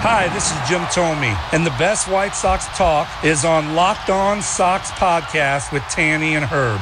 [0.00, 4.40] Hi, this is Jim Thome, and the best White Sox talk is on Locked On
[4.40, 6.78] Sox podcast with Tanny and Herb.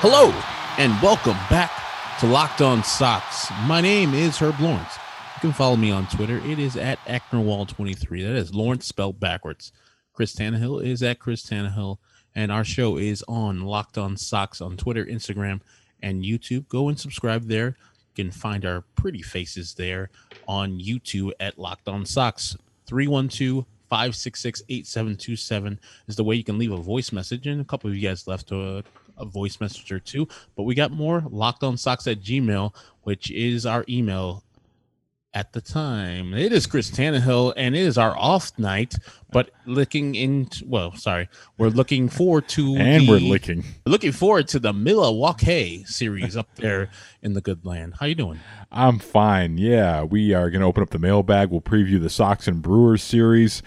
[0.00, 0.30] Hello,
[0.76, 1.72] and welcome back
[2.20, 3.50] to Locked On Sox.
[3.66, 4.92] My name is Herb Lawrence.
[5.36, 6.36] You can follow me on Twitter.
[6.44, 8.08] It is at Ecnerwal23.
[8.22, 9.72] That is Lawrence spelled backwards.
[10.12, 11.96] Chris Tannehill is at Chris Tannehill,
[12.34, 15.62] and our show is on Locked On Sox on Twitter, Instagram,
[16.02, 16.68] and YouTube.
[16.68, 17.78] Go and subscribe there.
[18.14, 20.10] You can find our pretty faces there
[20.46, 22.56] on YouTube at Locked On Sox.
[22.86, 27.46] 312 566 8727 is the way you can leave a voice message.
[27.46, 28.84] And a couple of you guys left a,
[29.18, 30.28] a voice message or two.
[30.54, 34.43] But we got more locked on socks at Gmail, which is our email
[35.34, 36.32] at the time.
[36.32, 38.94] It is Chris Tannehill, and it is our off night.
[39.30, 44.60] But looking into well, sorry, we're looking forward to And we're looking looking forward to
[44.60, 46.88] the Milwaukee series up there
[47.20, 47.94] in the good land.
[47.98, 48.38] How you doing?
[48.70, 49.58] I'm fine.
[49.58, 51.50] Yeah, we are going to open up the mailbag.
[51.50, 53.62] We'll preview the Sox and Brewers series.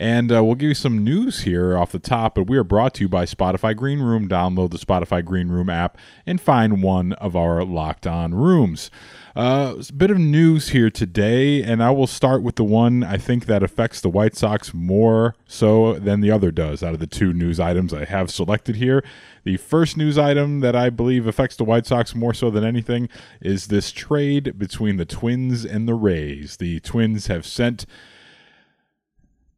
[0.00, 2.36] And uh, we'll give you some news here off the top.
[2.36, 4.28] But we are brought to you by Spotify Green Room.
[4.28, 8.92] Download the Spotify Green Room app and find one of our locked on rooms.
[9.38, 13.18] Uh, a bit of news here today, and I will start with the one I
[13.18, 17.06] think that affects the White Sox more so than the other does out of the
[17.06, 19.04] two news items I have selected here.
[19.44, 23.08] The first news item that I believe affects the White Sox more so than anything
[23.40, 26.56] is this trade between the Twins and the Rays.
[26.56, 27.86] The Twins have sent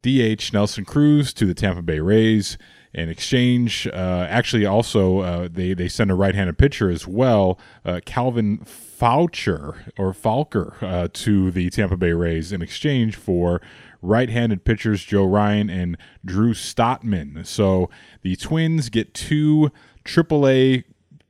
[0.03, 2.55] DH Nelson Cruz to the Tampa Bay Rays
[2.93, 3.87] in exchange.
[3.87, 9.93] Uh, actually, also uh, they they send a right-handed pitcher as well, uh, Calvin Faucher
[9.97, 13.61] or Falker, uh, to the Tampa Bay Rays in exchange for
[14.01, 17.45] right-handed pitchers Joe Ryan and Drew Strotman.
[17.45, 17.89] So
[18.23, 19.71] the Twins get two
[20.05, 20.83] AAA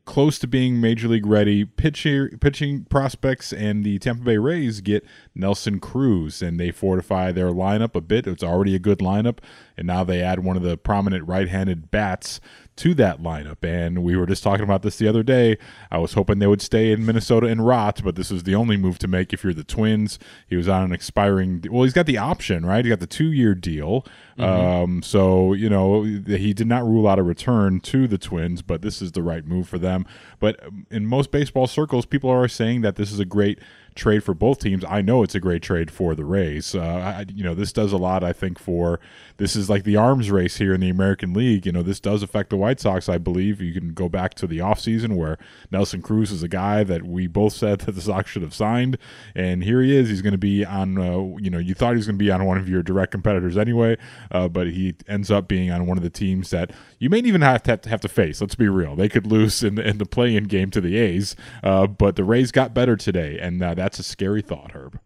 [0.06, 5.06] close to being major league ready pitcher, pitching prospects, and the Tampa Bay Rays get
[5.36, 8.28] Nelson Cruz, and they fortify their lineup a bit.
[8.28, 9.38] It's already a good lineup,
[9.81, 12.40] and now they add one of the prominent right-handed bats
[12.75, 13.64] to that lineup.
[13.64, 15.58] And we were just talking about this the other day.
[15.90, 18.78] I was hoping they would stay in Minnesota and rot, but this is the only
[18.78, 20.19] move to make if you're the Twins.
[20.47, 21.66] He was on an expiring.
[21.68, 22.86] Well, he's got the option, right?
[22.86, 24.06] He got the two-year deal.
[24.38, 28.81] Um, so you know he did not rule out a return to the Twins, but
[28.81, 30.06] this is the right move for them.
[30.40, 30.59] But
[30.90, 33.59] in most baseball circles, people are saying that this is a great
[33.94, 34.84] trade for both teams.
[34.88, 36.74] I know it's a great trade for the Rays.
[36.74, 38.24] Uh, I, you know, this does a lot.
[38.24, 39.00] I think for
[39.41, 41.66] this is like the arms race here in the American League.
[41.66, 43.09] You know, this does affect the White Sox.
[43.09, 45.40] I believe you can go back to the offseason where
[45.72, 49.00] Nelson Cruz is a guy that we both said that the Sox should have signed,
[49.34, 50.09] and here he is.
[50.09, 50.96] He's going to be on.
[51.00, 53.12] Uh, you know, you thought he was going to be on one of your direct
[53.12, 53.97] competitors anyway,
[54.30, 56.69] uh, but he ends up being on one of the teams that
[57.00, 58.41] you may even have to have to face.
[58.41, 61.35] Let's be real; they could lose in the, in the play-in game to the A's,
[61.63, 65.00] uh, but the Rays got better today, and uh, that's a scary thought, Herb.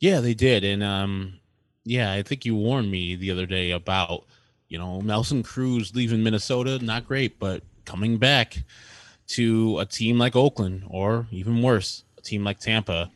[0.00, 1.38] Yeah, they did, and um,
[1.88, 4.24] yeah, I think you warned me the other day about
[4.68, 8.58] you know Nelson Cruz leaving Minnesota, not great, but coming back
[9.28, 13.10] to a team like Oakland, or even worse, a team like Tampa.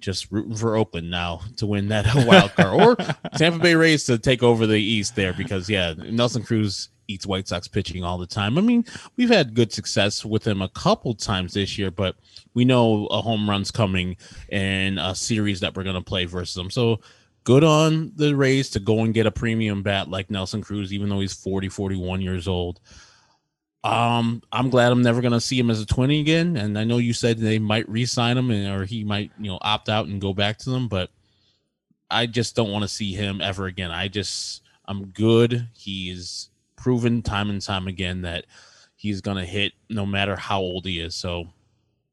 [0.00, 2.96] Just rooting for Oakland now to win that wild card, or
[3.36, 7.46] Tampa Bay Rays to take over the East there because yeah, Nelson Cruz eats White
[7.46, 8.58] Sox pitching all the time.
[8.58, 8.84] I mean,
[9.16, 12.16] we've had good success with him a couple times this year, but
[12.54, 14.16] we know a home run's coming
[14.48, 16.70] in a series that we're going to play versus them.
[16.70, 16.98] So
[17.44, 21.08] good on the Rays to go and get a premium bat like Nelson Cruz, even
[21.08, 22.80] though he's 40, 41 years old.
[23.84, 26.56] Um, I'm glad I'm never going to see him as a 20 again.
[26.56, 29.58] And I know you said they might re-sign him and, or he might, you know,
[29.60, 31.10] opt out and go back to them, but
[32.10, 33.90] I just don't want to see him ever again.
[33.90, 35.68] I just, I'm good.
[35.74, 38.44] He's proven time and time again that
[38.96, 41.16] he's going to hit no matter how old he is.
[41.16, 41.48] So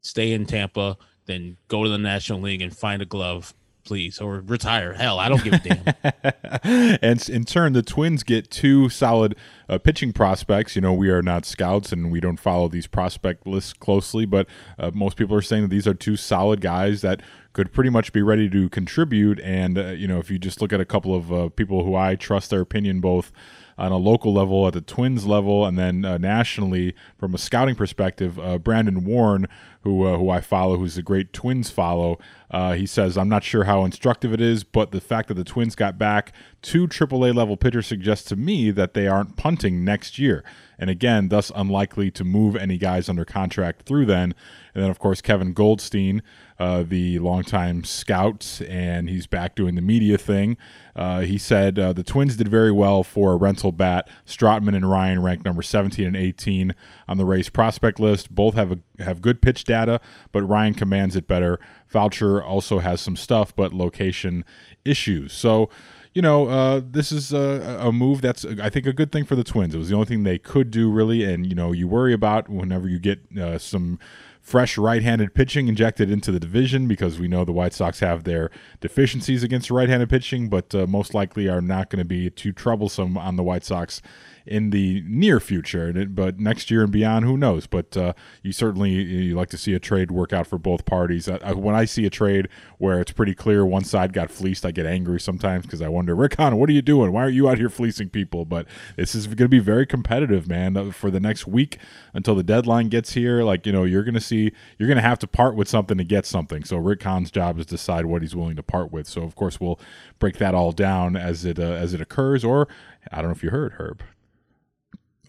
[0.01, 3.54] stay in Tampa, then go to the National League and find a glove,
[3.89, 4.94] please, or retire.
[4.94, 6.97] Hell, I don't give a damn.
[7.01, 9.36] and in turn, the Twins get two solid
[9.68, 10.75] uh, pitching prospects.
[10.75, 14.45] You know, we are not scouts and we don't follow these prospect lists closely, but
[14.77, 18.13] uh, most people are saying that these are two solid guys that could pretty much
[18.13, 19.39] be ready to contribute.
[19.39, 21.95] And uh, you know, if you just look at a couple of uh, people who
[21.95, 23.31] I trust their opinion both
[23.80, 27.76] on a local level, at the Twins level, and then uh, nationally from a scouting
[27.76, 28.38] perspective.
[28.38, 29.48] Uh, Brandon Warne,
[29.84, 32.20] who uh, who I follow, who's a great Twins follow,
[32.52, 35.46] uh, he says I'm not sure how instructive it is, but the fact that the
[35.46, 40.20] Twins got back two AAA level pitchers suggests to me that they aren't punting next
[40.20, 40.44] year,
[40.78, 44.36] and again, thus unlikely to move any guys under contract through then.
[44.80, 46.22] And then of course Kevin Goldstein
[46.60, 50.58] uh, the longtime scout, and he's back doing the media thing.
[50.94, 54.10] Uh, he said uh, the Twins did very well for a rental bat.
[54.28, 56.76] Strotman and Ryan ranked number 17 and 18
[57.08, 58.36] on the Rays prospect list.
[58.36, 60.02] Both have a, have good pitch data,
[60.34, 61.62] but Ryan commands it better.
[61.88, 64.44] Faucher also has some stuff, but location
[64.84, 65.31] issues.
[65.31, 65.70] So
[66.14, 69.36] you know, uh, this is a, a, move that's, I think, a good thing for
[69.36, 69.76] the Twins.
[69.76, 71.24] It was the only thing they could do, really.
[71.24, 74.00] And, you know, you worry about whenever you get uh, some
[74.41, 78.50] fresh right-handed pitching injected into the division because we know the White Sox have their
[78.80, 83.18] deficiencies against right-handed pitching, but uh, most likely are not going to be too troublesome
[83.18, 84.01] on the White Sox
[84.50, 85.94] in the near future.
[86.10, 87.68] But next year and beyond, who knows?
[87.68, 91.30] But uh, you certainly you like to see a trade work out for both parties.
[91.30, 92.50] Uh, when I see a trade
[92.80, 96.16] where it's pretty clear one side got fleeced, I get angry sometimes because I wonder,
[96.16, 97.12] Rick what are you doing?
[97.12, 98.44] Why are you out here fleecing people?
[98.44, 98.66] But
[98.96, 101.78] this is going to be very competitive, man, uh, for the next week
[102.13, 103.44] until the deadline gets here.
[103.44, 105.98] Like you know, you're going to see you're going to have to part with something
[105.98, 106.63] to get something.
[106.63, 109.07] So Rick Hahn's job is to decide what he's willing to part with.
[109.07, 109.80] So of course we'll
[110.18, 112.44] break that all down as it uh, as it occurs.
[112.44, 112.68] Or
[113.12, 114.02] I don't know if you heard Herb.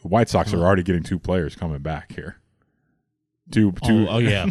[0.03, 2.37] The White Sox are already getting two players coming back here.
[3.51, 4.07] Two, two.
[4.09, 4.49] Oh, oh yeah,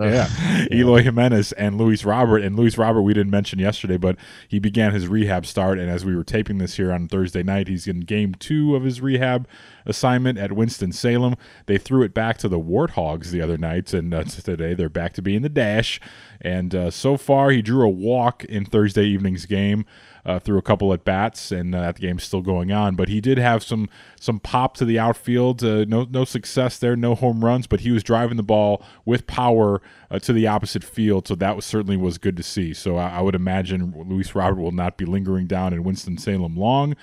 [0.00, 0.66] yeah.
[0.70, 2.42] Eloy Jimenez and Luis Robert.
[2.42, 4.16] And Luis Robert, we didn't mention yesterday, but
[4.46, 5.78] he began his rehab start.
[5.78, 8.84] And as we were taping this here on Thursday night, he's in game two of
[8.84, 9.48] his rehab
[9.84, 11.34] assignment at Winston Salem.
[11.66, 15.12] They threw it back to the Warthogs the other night, and uh, today they're back
[15.14, 16.00] to being the Dash.
[16.40, 19.84] And uh, so far, he drew a walk in Thursday evening's game
[20.28, 22.94] uh, through a couple at bats, and uh, that game's still going on.
[22.94, 23.88] But he did have some
[24.20, 25.64] some pop to the outfield.
[25.64, 29.26] Uh, no no success there, no home runs, but he was driving the ball with
[29.26, 29.80] power
[30.10, 32.74] uh, to the opposite field, so that was certainly was good to see.
[32.74, 36.56] So I, I would imagine Luis Robert will not be lingering down in Winston Salem
[36.56, 36.94] long,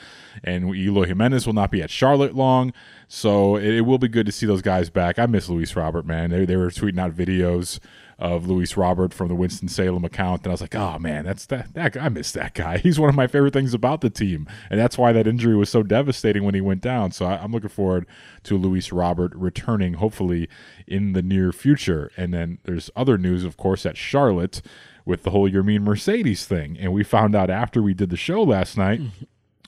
[0.44, 2.74] and Eloy Jimenez will not be at Charlotte long.
[3.08, 5.18] So it, it will be good to see those guys back.
[5.18, 6.30] I miss Luis Robert, man.
[6.30, 7.80] They, they were tweeting out videos
[8.18, 11.46] of Luis Robert from the Winston Salem account, and I was like, oh man, that's
[11.48, 12.78] that, that I miss that guy.
[12.86, 15.70] He's one of my favorite things about the team, and that's why that injury was
[15.70, 17.12] so devastating when he went down.
[17.12, 18.06] So I, am looking forward
[18.44, 20.48] to Luis Robert returning, hopefully
[20.88, 22.12] in the near future.
[22.16, 24.62] And then there's other news, of course, at Charlotte
[25.04, 28.42] with the whole Yermin Mercedes thing, and we found out after we did the show
[28.42, 29.02] last night.
[29.02, 29.24] Mm-hmm.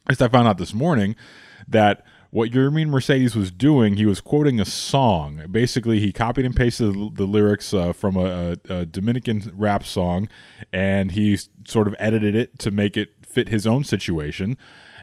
[0.05, 1.17] At least I found out this morning
[1.67, 5.43] that what Yermin Mercedes was doing, he was quoting a song.
[5.49, 10.27] Basically, he copied and pasted the, lyrics uh, from a, a, Dominican rap song,
[10.73, 14.57] and he sort of edited it to make it fit his own situation.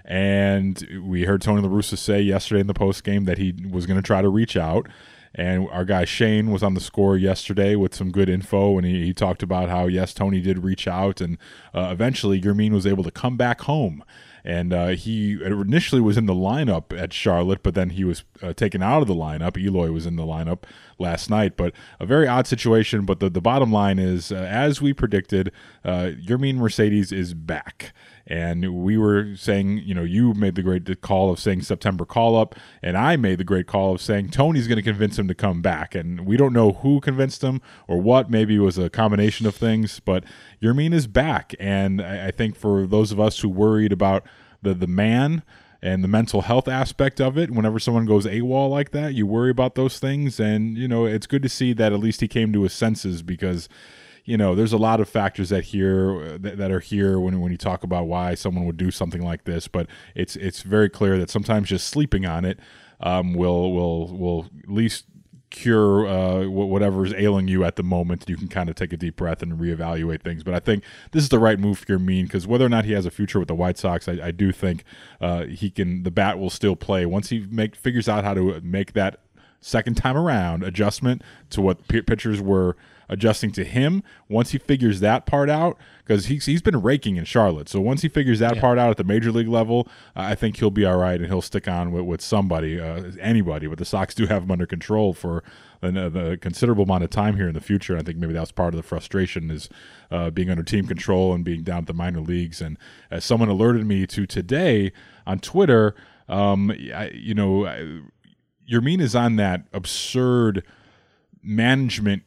[0.05, 3.87] And we heard Tony La Russa say yesterday in the post game that he was
[3.87, 4.87] going to try to reach out.
[5.35, 9.06] And our guy Shane was on the score yesterday with some good info, and he,
[9.06, 11.38] he talked about how yes, Tony did reach out, and
[11.75, 14.05] uh, eventually Yermin was able to come back home
[14.44, 18.52] and uh, he initially was in the lineup at Charlotte, but then he was uh,
[18.52, 19.56] taken out of the lineup.
[19.56, 20.64] Eloy was in the lineup
[20.99, 23.06] last night, but a very odd situation.
[23.06, 25.50] But the, the bottom line is, uh, as we predicted,
[25.82, 27.94] uh, Yermin Mercedes is back.
[28.26, 32.37] And we were saying, you know, you made the great call of saying September call
[32.37, 35.35] up, and I made the great call of saying Tony's going to convince him to
[35.35, 35.94] come back.
[35.94, 38.31] And we don't know who convinced him or what.
[38.31, 40.25] Maybe it was a combination of things, but
[40.62, 41.55] Yermin is back.
[41.61, 44.26] And I, I think for those of us who worried about
[44.64, 45.42] the, the man,
[45.85, 47.50] and the mental health aspect of it.
[47.50, 50.40] Whenever someone goes AWOL like that, you worry about those things.
[50.40, 53.23] And, you know, it's good to see that at least he came to his senses
[53.23, 53.68] because
[54.25, 57.52] you know, there's a lot of factors that here that, that, are here when when
[57.52, 59.68] you talk about why someone would do something like this.
[59.68, 62.59] But it's it's very clear that sometimes just sleeping on it
[63.00, 65.04] um, will will will at least
[65.54, 68.25] cure uh, is ailing you at the moment.
[68.28, 70.42] You can kind of take a deep breath and reevaluate things.
[70.42, 70.82] But I think
[71.12, 73.38] this is the right move for Yermin because whether or not he has a future
[73.38, 74.84] with the White Sox, I, I do think
[75.20, 76.02] uh, he can.
[76.02, 79.20] The bat will still play once he make figures out how to make that
[79.61, 82.76] second time around adjustment to what p- pitchers were
[83.08, 84.02] adjusting to him.
[84.28, 87.68] Once he figures that part out, because he's, he's been raking in Charlotte.
[87.68, 88.61] So once he figures that yeah.
[88.61, 91.26] part out at the major league level, uh, I think he'll be all right and
[91.26, 93.66] he'll stick on with, with somebody, uh, anybody.
[93.66, 95.42] But the Sox do have him under control for
[95.82, 97.96] a, a, considerable amount of time here in the future.
[97.96, 99.68] I think maybe that's part of the frustration is
[100.11, 102.61] uh, being under team control and being down at the minor leagues.
[102.61, 102.78] And
[103.11, 104.92] as someone alerted me to today
[105.26, 105.94] on Twitter,
[106.28, 108.02] um, I, you know,
[108.70, 110.64] Yermin is on that absurd
[111.42, 112.23] management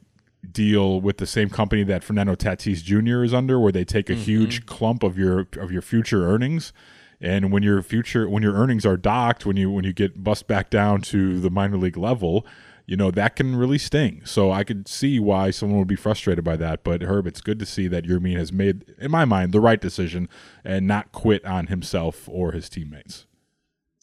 [0.52, 3.24] deal with the same company that Fernando Tatis Jr.
[3.24, 6.72] is under, where they take a huge clump of your of your future earnings.
[7.20, 10.46] And when your future when your earnings are docked, when you when you get bust
[10.46, 12.46] back down to the minor league level,
[12.86, 14.22] you know that can really sting.
[14.24, 16.84] So I could see why someone would be frustrated by that.
[16.84, 19.80] But Herb, it's good to see that Yermin has made, in my mind, the right
[19.80, 20.28] decision
[20.64, 23.26] and not quit on himself or his teammates.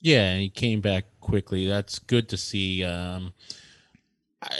[0.02, 1.68] Yeah, and he came back quickly.
[1.68, 2.84] That's good to see.
[2.84, 3.34] Um,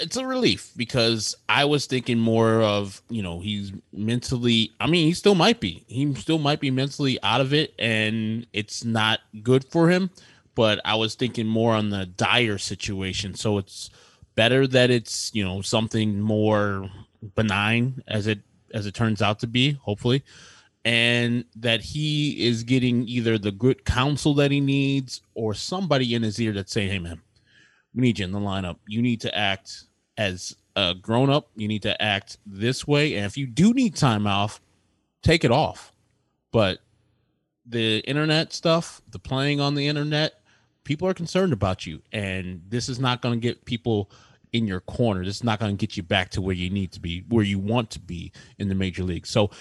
[0.02, 5.08] it's a relief because I was thinking more of, you know, he's mentally, I mean,
[5.08, 5.84] he still might be.
[5.88, 10.10] He still might be mentally out of it and it's not good for him.
[10.56, 13.36] But I was thinking more on the dire situation.
[13.36, 13.90] So it's
[14.36, 16.90] better that it's, you know, something more
[17.36, 18.40] benign as it
[18.74, 20.24] as it turns out to be, hopefully.
[20.86, 26.24] And that he is getting either the good counsel that he needs or somebody in
[26.24, 27.22] his ear that's saying, Hey man,
[27.96, 28.78] we need you in the lineup.
[28.88, 29.86] You need to act
[30.18, 31.50] as a grown up.
[31.56, 33.16] You need to act this way.
[33.16, 34.62] And if you do need time off,
[35.24, 35.94] take it off.
[36.52, 36.80] But
[37.66, 40.42] the internet stuff, the playing on the internet,
[40.84, 42.02] people are concerned about you.
[42.12, 44.12] And this is not going to get people
[44.52, 45.24] in your corner.
[45.26, 47.44] This is not going to get you back to where you need to be, where
[47.44, 49.26] you want to be in the major league.
[49.26, 49.52] So,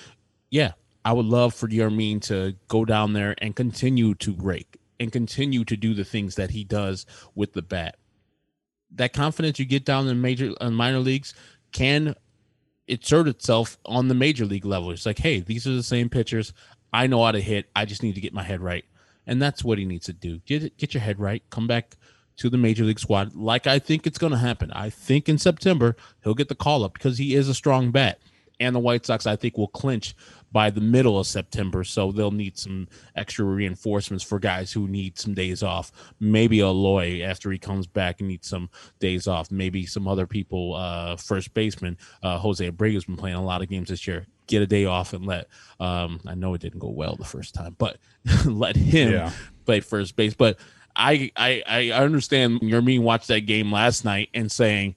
[0.50, 0.72] yeah,
[1.04, 5.64] I would love for Yermin to go down there and continue to rake and continue
[5.64, 7.96] to do the things that he does with the bat
[8.94, 11.34] that confidence you get down in major uh, minor leagues
[11.72, 12.14] can
[12.86, 14.90] insert itself on the major league level.
[14.90, 16.52] It's like, hey, these are the same pitchers.
[16.92, 17.68] I know how to hit.
[17.74, 18.84] I just need to get my head right,
[19.26, 20.38] and that's what he needs to do.
[20.46, 21.42] Get get your head right.
[21.50, 21.96] Come back
[22.36, 24.70] to the major league squad, like I think it's going to happen.
[24.72, 28.20] I think in September he'll get the call up because he is a strong bat,
[28.60, 30.14] and the White Sox I think will clinch
[30.54, 31.82] by the middle of September.
[31.82, 35.90] So they'll need some extra reinforcements for guys who need some days off.
[36.20, 38.70] Maybe Eloy after he comes back and needs some
[39.00, 39.50] days off.
[39.50, 43.68] Maybe some other people, uh, first baseman, uh, Jose Abreu's been playing a lot of
[43.68, 44.26] games this year.
[44.46, 45.48] Get a day off and let,
[45.80, 47.98] um, I know it didn't go well the first time, but
[48.46, 49.32] let him Yeah.
[49.66, 50.34] play first base.
[50.34, 50.58] But
[50.94, 54.94] I, I, I understand Yermin watched that game last night and saying,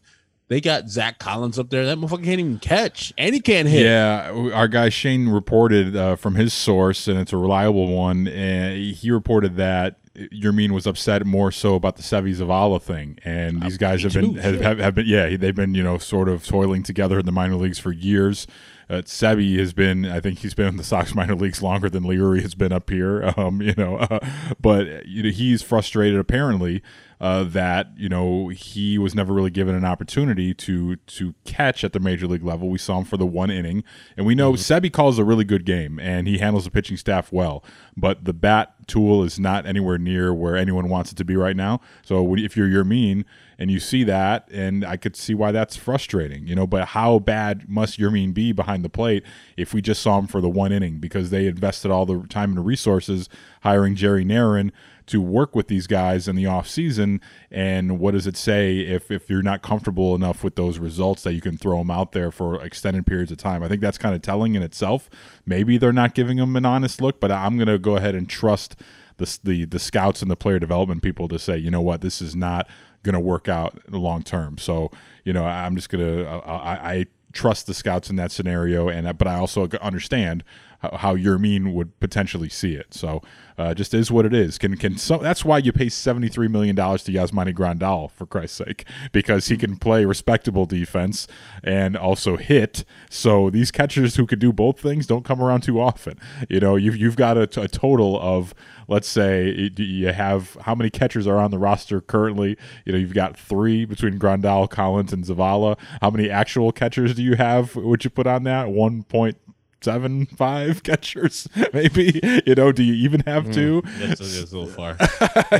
[0.49, 1.85] they got Zach Collins up there.
[1.85, 3.83] That motherfucker can't even catch, and he can't hit.
[3.83, 8.27] Yeah, our guy Shane reported uh, from his source, and it's a reliable one.
[8.27, 13.61] And he reported that Yermin was upset more so about the Seby Zavala thing, and
[13.61, 16.45] these guys have been have, have, have been yeah they've been you know sort of
[16.45, 18.47] toiling together in the minor leagues for years.
[18.89, 22.03] Uh, Seby has been, I think he's been in the Sox minor leagues longer than
[22.03, 23.33] Leary has been up here.
[23.37, 24.19] Um, you know, uh,
[24.61, 26.81] but you know he's frustrated apparently
[27.19, 31.93] uh, that you know he was never really given an opportunity to to catch at
[31.93, 32.69] the major league level.
[32.69, 33.83] We saw him for the one inning,
[34.15, 37.31] and we know Seby calls a really good game and he handles the pitching staff
[37.31, 37.63] well.
[37.95, 41.55] But the bat tool is not anywhere near where anyone wants it to be right
[41.55, 41.81] now.
[42.03, 43.25] So if you're Yermin
[43.59, 46.67] and you see that, and I could see why that's frustrating, you know.
[46.67, 49.24] But how bad must Yermin be behind the plate
[49.57, 52.51] if we just saw him for the one inning because they invested all the time
[52.51, 53.27] and resources
[53.62, 54.71] hiring Jerry Narron
[55.07, 57.21] to work with these guys in the off season?
[57.49, 61.33] And what does it say if if you're not comfortable enough with those results that
[61.33, 63.63] you can throw them out there for extended periods of time?
[63.63, 65.09] I think that's kind of telling in itself.
[65.45, 68.29] Maybe they're not giving them an honest look, but I'm going to go ahead and
[68.29, 68.75] trust
[69.17, 72.21] the, the the scouts and the player development people to say, you know what, this
[72.21, 72.67] is not
[73.03, 74.57] going to work out long term.
[74.57, 74.91] So,
[75.23, 78.31] you know, I'm just going to uh, uh, I, I trust the scouts in that
[78.31, 80.43] scenario, and but I also understand
[80.79, 82.93] how, how Yermin would potentially see it.
[82.93, 83.22] So,
[83.57, 84.57] uh, just is what it is.
[84.57, 88.57] Can can so that's why you pay 73 million dollars to Yasmani Grandal for Christ's
[88.57, 91.27] sake because he can play respectable defense
[91.63, 92.86] and also hit.
[93.10, 96.19] So these catchers who can do both things don't come around too often.
[96.50, 98.53] You know, you've you've got a, a total of
[98.88, 102.57] let's say you have how many catchers are on the roster currently?
[102.86, 105.77] You know, you've got three between Grandal, Collins, and Zavala.
[106.01, 107.75] How many actual catchers do you have?
[107.75, 108.69] Would you put on that?
[108.69, 109.38] One point
[109.81, 112.19] seven five catchers, maybe.
[112.46, 113.81] You know, do you even have two?
[114.00, 114.98] That's, that's a little far.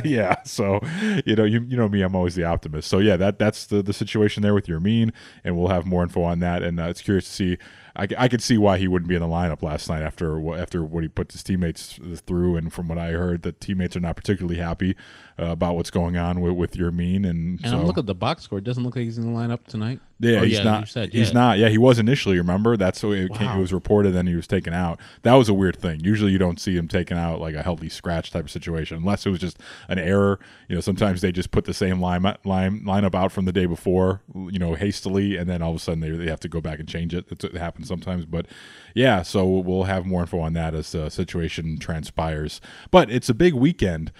[0.04, 0.42] yeah.
[0.44, 0.80] So,
[1.24, 2.88] you know, you you know me, I'm always the optimist.
[2.88, 5.12] So yeah, that that's the the situation there with Yermin,
[5.44, 6.62] and we'll have more info on that.
[6.62, 7.58] And uh, it's curious to see.
[7.98, 10.84] I, I could see why he wouldn't be in the lineup last night after after
[10.84, 14.16] what he put his teammates through, and from what I heard, the teammates are not
[14.16, 14.94] particularly happy
[15.40, 17.28] uh, about what's going on with, with Yermin.
[17.28, 18.58] And, And so, I'm looking at the box score.
[18.58, 20.00] It doesn't look like he's in the lineup tonight.
[20.18, 20.88] yeah, Oh, he's not.
[20.88, 21.34] said, He's yeah.
[21.34, 21.58] not.
[21.58, 22.38] Yeah, he was initially.
[22.38, 23.58] Remember, that's what it, came, Wow.
[23.58, 24.12] it was reported.
[24.12, 24.98] Then he was taken out.
[25.22, 26.00] That was a weird thing.
[26.00, 29.26] Usually, you don't see him taken out like a healthy scratch type of situation, unless
[29.26, 30.40] it was just an error.
[30.68, 33.66] You know, sometimes they just put the same line line lineup out from the day
[33.66, 36.60] before, you know, hastily, and then all of a sudden they, they have to go
[36.60, 37.26] back and change it.
[37.30, 38.46] It's, it happens sometimes, but
[38.94, 39.22] yeah.
[39.22, 42.60] So we'll have more info on that as the situation transpires.
[42.90, 44.12] But it's a big weekend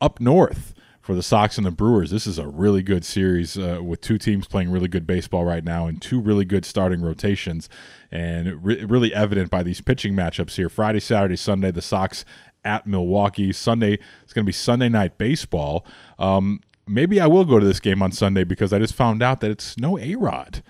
[0.00, 2.10] up north for the Sox and the Brewers.
[2.10, 5.62] This is a really good series uh, with two teams playing really good baseball right
[5.62, 7.68] now and two really good starting rotations.
[8.10, 12.24] And re- really evident by these pitching matchups here Friday, Saturday, Sunday, the Sox
[12.64, 13.52] at Milwaukee.
[13.52, 15.84] Sunday, it's going to be Sunday night baseball.
[16.18, 19.40] Um, maybe I will go to this game on Sunday because I just found out
[19.40, 20.62] that it's no A Rod.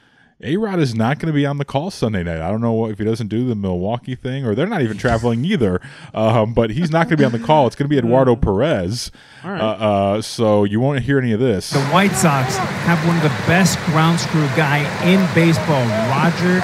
[0.45, 2.43] A Rod is not going to be on the call Sunday night.
[2.43, 5.43] I don't know if he doesn't do the Milwaukee thing, or they're not even traveling
[5.47, 5.81] either.
[6.13, 7.67] Um, but he's not going to be on the call.
[7.67, 9.11] It's going to be Eduardo Perez.
[9.43, 11.71] Uh, uh, so you won't hear any of this.
[11.71, 15.83] The White Sox have one of the best ground screw guy in baseball,
[16.13, 16.61] Roger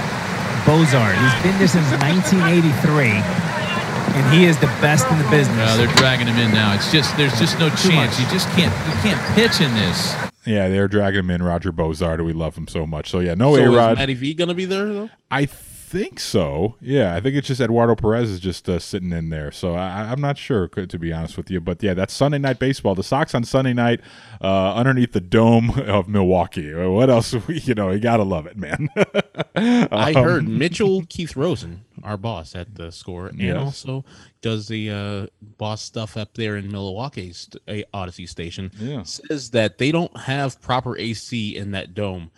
[0.68, 1.16] Bossard.
[1.16, 5.56] He's been there since 1983, and he is the best in the business.
[5.56, 6.74] No, they're dragging him in now.
[6.74, 8.20] It's just there's just no chance.
[8.20, 10.29] You just can't you can't pitch in this.
[10.46, 12.24] Yeah, they're dragging him in, Roger Bossard.
[12.24, 13.10] We love him so much.
[13.10, 13.98] So yeah, no So A is Rod.
[13.98, 15.10] Matty V going to be there though?
[15.30, 16.76] I think so.
[16.80, 19.50] Yeah, I think it's just Eduardo Perez is just uh, sitting in there.
[19.50, 21.60] So I, I'm not sure, to be honest with you.
[21.60, 22.94] But yeah, that's Sunday night baseball.
[22.94, 24.00] The Sox on Sunday night
[24.40, 26.72] uh, underneath the dome of Milwaukee.
[26.74, 27.34] What else?
[27.48, 28.88] You know, you gotta love it, man.
[29.56, 33.56] I Um, heard Mitchell Keith Rosen, our boss at the score, and Yes.
[33.56, 34.04] also
[34.42, 35.26] does the uh,
[35.58, 38.70] boss stuff up there in Milwaukee's st- Audacy station.
[38.78, 39.02] Yeah.
[39.04, 42.30] Says that they don't have proper AC in that dome,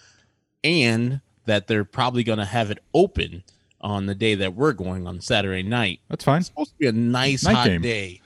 [0.64, 3.42] and that they're probably going to have it open
[3.80, 6.00] on the day that we're going on Saturday night.
[6.08, 6.38] That's fine.
[6.38, 7.82] It's supposed to be a nice Night hot game.
[7.82, 8.20] day.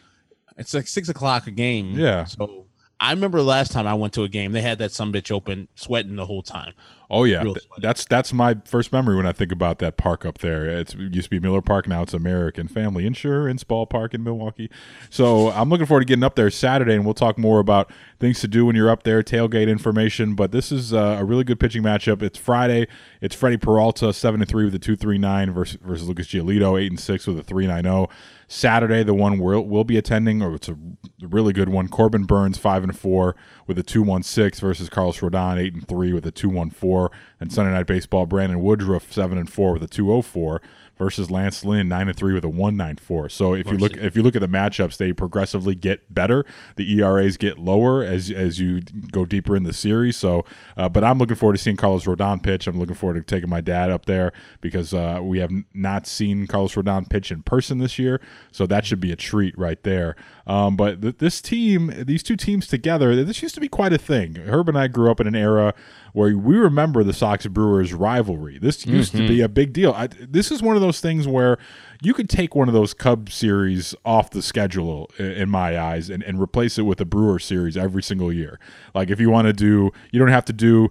[0.59, 1.99] It's like six o'clock a game.
[1.99, 2.25] Yeah.
[2.25, 2.67] So
[3.01, 5.69] I remember last time I went to a game, they had that some bitch open,
[5.75, 6.73] sweating the whole time.
[7.09, 10.39] Oh yeah, Th- that's that's my first memory when I think about that park up
[10.39, 10.67] there.
[10.67, 14.69] It's, it used to be Miller Park, now it's American Family Insurance Ballpark in Milwaukee.
[15.09, 18.41] So I'm looking forward to getting up there Saturday, and we'll talk more about things
[18.41, 20.35] to do when you're up there, tailgate information.
[20.35, 22.23] But this is uh, a really good pitching matchup.
[22.23, 22.89] It's Friday.
[23.21, 26.81] It's Freddie Peralta seven and three with a two three nine versus versus Lucas Giolito
[26.81, 28.09] eight and six with a three nine zero.
[28.49, 30.79] Saturday, the one we'll, we'll be attending, or it's a
[31.21, 31.89] really good one.
[31.89, 33.35] Corbin Burnes five and four
[33.67, 36.71] with a two one six versus Carlos Rodon eight and three with a two one
[36.71, 36.96] four.
[37.39, 40.61] And Sunday Night Baseball, Brandon Woodruff seven and four with a two oh four
[40.99, 43.29] versus Lance Lynn nine and three with a one nine four.
[43.29, 46.45] So if you look if you look at the matchups, they progressively get better.
[46.77, 48.81] The ERAs get lower as as you
[49.13, 50.17] go deeper in the series.
[50.17, 50.45] So,
[50.77, 52.67] uh, but I'm looking forward to seeing Carlos Rodon pitch.
[52.67, 56.47] I'm looking forward to taking my dad up there because uh, we have not seen
[56.47, 58.21] Carlos Rodon pitch in person this year.
[58.51, 60.17] So that should be a treat right there.
[60.47, 63.99] Um, but th- this team, these two teams together, this used to be quite a
[63.99, 64.37] thing.
[64.37, 65.75] Herb and I grew up in an era
[66.17, 68.59] where we remember the Sox Brewers rivalry.
[68.59, 69.45] This used to be mm-hmm.
[69.45, 69.93] a big deal.
[69.93, 71.59] I, this is one of those things where
[72.01, 76.23] you could take one of those Cub series off the schedule in my eyes and,
[76.23, 78.59] and replace it with a Brewer series every single year.
[78.95, 80.91] Like if you want to do, you don't have to do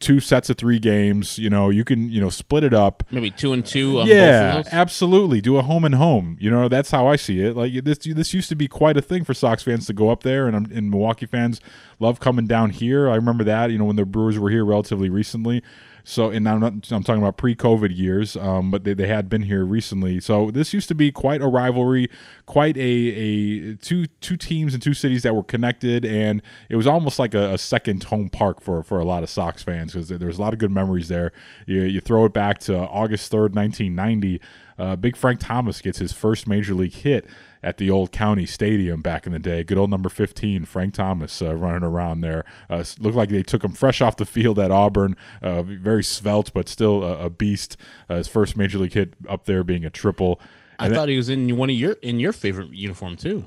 [0.00, 1.38] two sets of three games.
[1.38, 3.04] You know, you can you know split it up.
[3.10, 4.00] Maybe two and two.
[4.00, 5.40] On yeah, both absolutely.
[5.40, 6.36] Do a home and home.
[6.40, 7.56] You know, that's how I see it.
[7.56, 10.22] Like this, this used to be quite a thing for Sox fans to go up
[10.22, 11.60] there, and, I'm- and Milwaukee fans
[12.00, 13.08] love coming down here.
[13.08, 13.70] I remember that.
[13.70, 15.62] You know, when the Brewers were here relatively recently.
[16.04, 19.42] So, and I'm not, I'm talking about pre-COVID years, um, but they, they had been
[19.42, 20.20] here recently.
[20.20, 22.08] So this used to be quite a rivalry,
[22.46, 26.86] quite a, a two two teams and two cities that were connected, and it was
[26.86, 30.08] almost like a, a second home park for for a lot of Sox fans because
[30.08, 31.32] there's a lot of good memories there.
[31.66, 34.40] You, you throw it back to August third, 1990.
[34.78, 37.26] Uh, Big Frank Thomas gets his first major league hit
[37.62, 39.62] at the old county stadium back in the day.
[39.62, 42.44] Good old number 15, Frank Thomas, uh, running around there.
[42.68, 45.16] Uh, looked like they took him fresh off the field at Auburn.
[45.42, 47.76] Uh, very svelte, but still a, a beast.
[48.08, 50.40] Uh, his first major league hit up there being a triple.
[50.78, 53.44] I And thought he was in one of your in your favorite uniform too.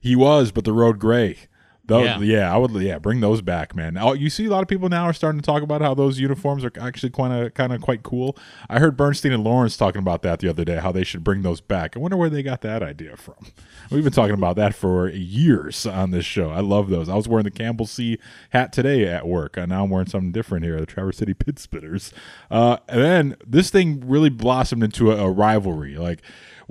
[0.00, 1.38] he was, but the road gray.
[1.86, 2.18] Those, Yeah.
[2.20, 2.54] yeah.
[2.54, 2.70] I would.
[2.72, 3.98] Yeah, bring those back, man.
[3.98, 6.18] Oh, you see, a lot of people now are starting to talk about how those
[6.18, 8.38] uniforms are actually kind of, kind of quite cool.
[8.70, 11.42] I heard Bernstein and Lawrence talking about that the other day, how they should bring
[11.42, 11.94] those back.
[11.94, 13.34] I wonder where they got that idea from.
[13.90, 16.50] We've been talking about that for years on this show.
[16.50, 17.08] I love those.
[17.10, 18.18] I was wearing the Campbell C
[18.50, 21.56] hat today at work, and now I'm wearing something different here, the Traverse City Pit
[21.56, 22.12] Spitters.
[22.50, 25.96] Uh, and then this thing really blossomed into a, a rivalry.
[25.98, 26.22] Like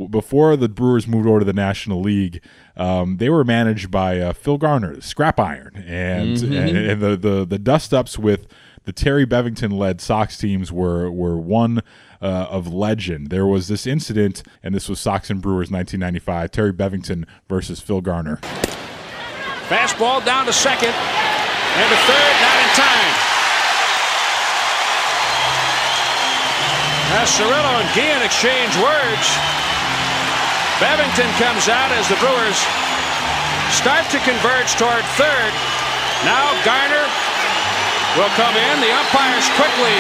[0.10, 2.42] before the Brewers moved over to the National League,
[2.76, 7.46] um, they were managed by uh, Phil Garner, Scrap Iron, and and, and the, the
[7.46, 8.48] the dust ups with
[8.86, 11.82] the Terry Bevington led Sox teams were were one
[12.22, 13.30] uh, of legend.
[13.30, 16.52] There was this incident, and this was Sox and Brewers 1995.
[16.52, 18.38] Terry Bevington versus Phil Garner.
[19.68, 20.94] Fastball down to second.
[21.76, 23.14] And to third, not in time.
[27.18, 29.53] As Cirillo and Guillen exchange words,
[30.84, 32.60] Bevington comes out as the Brewers
[33.72, 35.52] start to converge toward third.
[36.28, 37.08] Now Garner
[38.20, 38.74] will come in.
[38.84, 39.96] The umpires quickly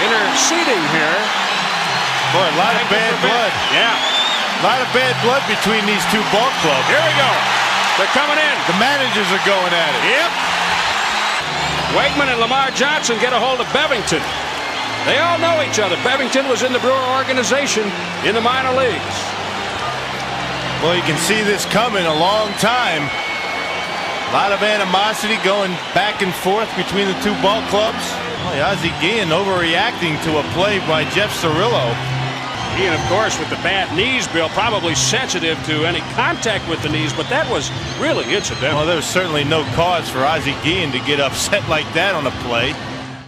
[0.00, 1.20] interceding here.
[2.32, 3.52] Boy, a lot of bad blood.
[3.76, 3.92] Yeah.
[3.92, 6.86] A lot of bad blood between these two ball clubs.
[6.88, 7.32] Here we go.
[8.00, 8.56] They're coming in.
[8.72, 10.02] The managers are going at it.
[10.16, 10.30] Yep.
[11.92, 14.24] Wakeman and Lamar Johnson get a hold of Bevington.
[15.04, 16.00] They all know each other.
[16.00, 17.84] Bevington was in the Brewer organization
[18.24, 19.31] in the minor leagues.
[20.82, 23.02] Well, you can see this coming a long time.
[23.02, 28.02] A lot of animosity going back and forth between the two ball clubs.
[28.02, 31.86] Oh, Ozzie Guillen overreacting to a play by Jeff Cirillo.
[32.82, 36.88] Ian, of course, with the bad knees, Bill, probably sensitive to any contact with the
[36.88, 38.78] knees, but that was really incidental.
[38.78, 42.26] Well, there was certainly no cause for Ozzie Guillen to get upset like that on
[42.26, 42.74] a play.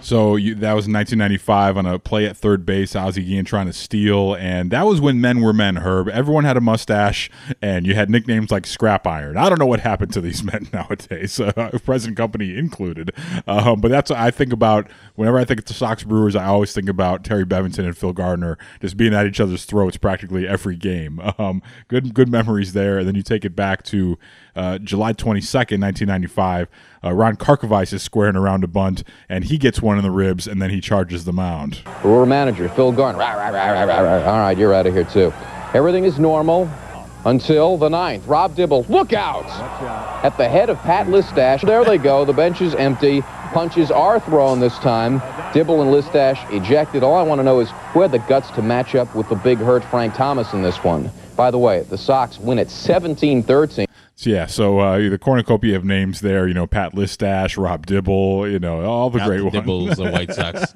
[0.05, 2.95] So you, that was 1995 on a play at third base.
[2.95, 5.77] Ozzie Guillen trying to steal, and that was when men were men.
[5.77, 7.31] Herb, everyone had a mustache,
[7.63, 9.39] and you had nicknames like Scrap Iron.
[9.39, 13.13] I don't know what happened to these men nowadays, uh, present company included.
[13.47, 16.37] Um, but that's what I think about whenever I think of the Sox Brewers.
[16.37, 19.97] I always think about Terry Bevington and Phil Gardner just being at each other's throats
[19.97, 21.21] practically every game.
[21.37, 22.99] Um, good good memories there.
[22.99, 24.17] And then you take it back to
[24.57, 26.69] uh, July 22nd, 1995.
[27.03, 30.47] Uh, Ron Karkovice is squaring around a bunt, and he gets one in the ribs,
[30.47, 31.83] and then he charges the mound.
[32.03, 34.25] Brewer manager Phil rah, rah, rah, rah.
[34.25, 35.33] All right, you're out of here too.
[35.75, 36.71] Everything is normal
[37.25, 38.27] until the ninth.
[38.27, 39.47] Rob Dibble, look out!
[40.25, 41.63] At the head of Pat Listach.
[41.63, 42.25] There they go.
[42.25, 43.23] The bench is empty.
[43.53, 45.23] Punches are thrown this time.
[45.53, 47.03] Dibble and Listach ejected.
[47.03, 49.37] All I want to know is who had the guts to match up with the
[49.37, 51.11] big hurt Frank Thomas in this one.
[51.37, 53.87] By the way, the Sox win at 17-13.
[54.17, 58.49] So yeah, so uh, the cornucopia of names there, you know, Pat Listach, Rob Dibble,
[58.49, 59.99] you know, all the Rob great Dibble's ones.
[59.99, 60.73] the White Sox.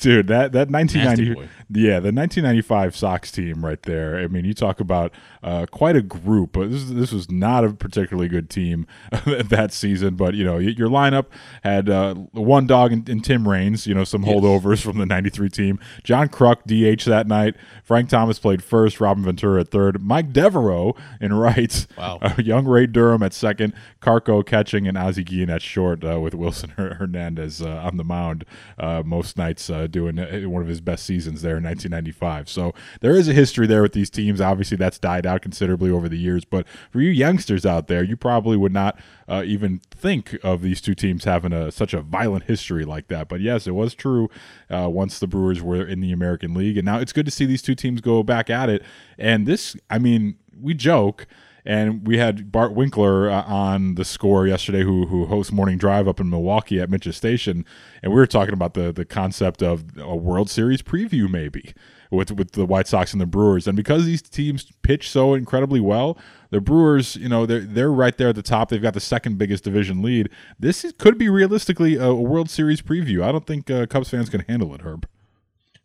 [0.00, 1.48] Dude, that that 1990, boy.
[1.70, 4.16] yeah, the 1995 Sox team right there.
[4.18, 6.52] I mean, you talk about uh, quite a group.
[6.52, 8.86] But this this was not a particularly good team
[9.26, 10.14] that season.
[10.14, 11.26] But you know, your lineup
[11.64, 13.88] had uh, one dog in, in Tim Raines.
[13.88, 15.80] You know, some holdovers from the '93 team.
[16.04, 17.56] John Kruk DH that night.
[17.82, 19.00] Frank Thomas played first.
[19.00, 20.00] Robin Ventura at third.
[20.00, 21.86] Mike Devereaux in right.
[21.98, 22.20] Wow.
[22.52, 23.72] Young Ray Durham at second.
[24.02, 28.44] Carco catching and Ozzie Guillen at short uh, with Wilson Hernandez uh, on the mound
[28.78, 32.50] uh, most nights uh, doing uh, one of his best seasons there in 1995.
[32.50, 34.38] So there is a history there with these teams.
[34.38, 36.44] Obviously, that's died out considerably over the years.
[36.44, 40.94] But for you youngsters out there, you probably would not even think of these two
[40.94, 43.30] teams having a such a violent history like that.
[43.30, 44.28] But yes, it was true
[44.68, 47.62] once the Brewers were in the American League, and now it's good to see these
[47.62, 48.82] two teams go back at it.
[49.16, 51.26] And this, I mean, we joke.
[51.64, 56.08] And we had Bart Winkler uh, on the score yesterday, who who hosts Morning Drive
[56.08, 57.64] up in Milwaukee at Mitchell Station,
[58.02, 61.72] and we were talking about the the concept of a World Series preview, maybe
[62.10, 63.68] with with the White Sox and the Brewers.
[63.68, 66.18] And because these teams pitch so incredibly well,
[66.50, 68.68] the Brewers, you know, they're they're right there at the top.
[68.68, 70.30] They've got the second biggest division lead.
[70.58, 73.22] This is, could be realistically a, a World Series preview.
[73.22, 75.06] I don't think uh, Cubs fans can handle it, Herb.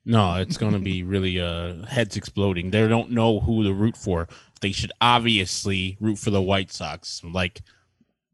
[0.07, 2.71] No, it's going to be really uh, heads exploding.
[2.71, 4.29] They don't know who to root for.
[4.61, 7.21] They should obviously root for the White Sox.
[7.25, 7.61] Like,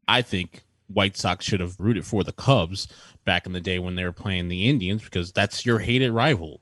[0.06, 2.86] I think White Sox should have rooted for the Cubs
[3.24, 6.60] back in the day when they were playing the Indians because that's your hated rival.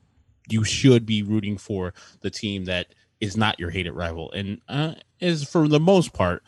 [0.48, 4.32] You should be rooting for the team that is not your hated rival.
[4.32, 6.42] And uh, is for the most part,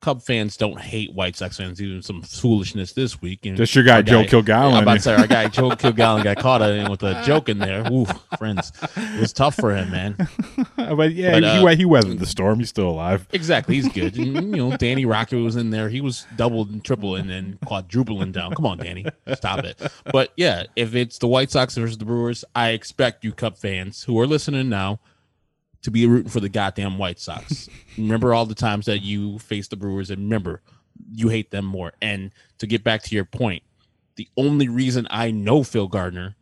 [0.00, 1.82] Cub fans don't hate White Sox fans.
[1.82, 3.44] Even some foolishness this week.
[3.46, 4.74] And Just your guy, Joe Kilgallen.
[4.74, 7.58] I'm about to say our guy Joe Kilgallen got caught in with a joke in
[7.58, 7.84] there.
[7.90, 8.06] Ooh,
[8.38, 10.14] friends, it was tough for him, man.
[10.76, 12.60] but yeah, But, he, uh, he weathered the storm.
[12.60, 13.26] He's still alive.
[13.32, 14.16] Exactly, he's good.
[14.28, 15.88] And, you know, Danny Rocket was in there.
[15.88, 18.54] He was doubled and tripling and quadrupling down.
[18.54, 19.80] Come on, Danny, stop it.
[20.12, 24.02] But yeah, if it's the White Sox versus the Brewers, I expect you Cup fans
[24.04, 25.00] who are listening now
[25.82, 27.68] to be rooting for the goddamn White Sox.
[27.98, 30.62] remember all the times that you faced the Brewers, and remember
[31.12, 31.92] you hate them more.
[32.02, 33.62] And to get back to your point,
[34.16, 36.34] the only reason I know Phil Gardner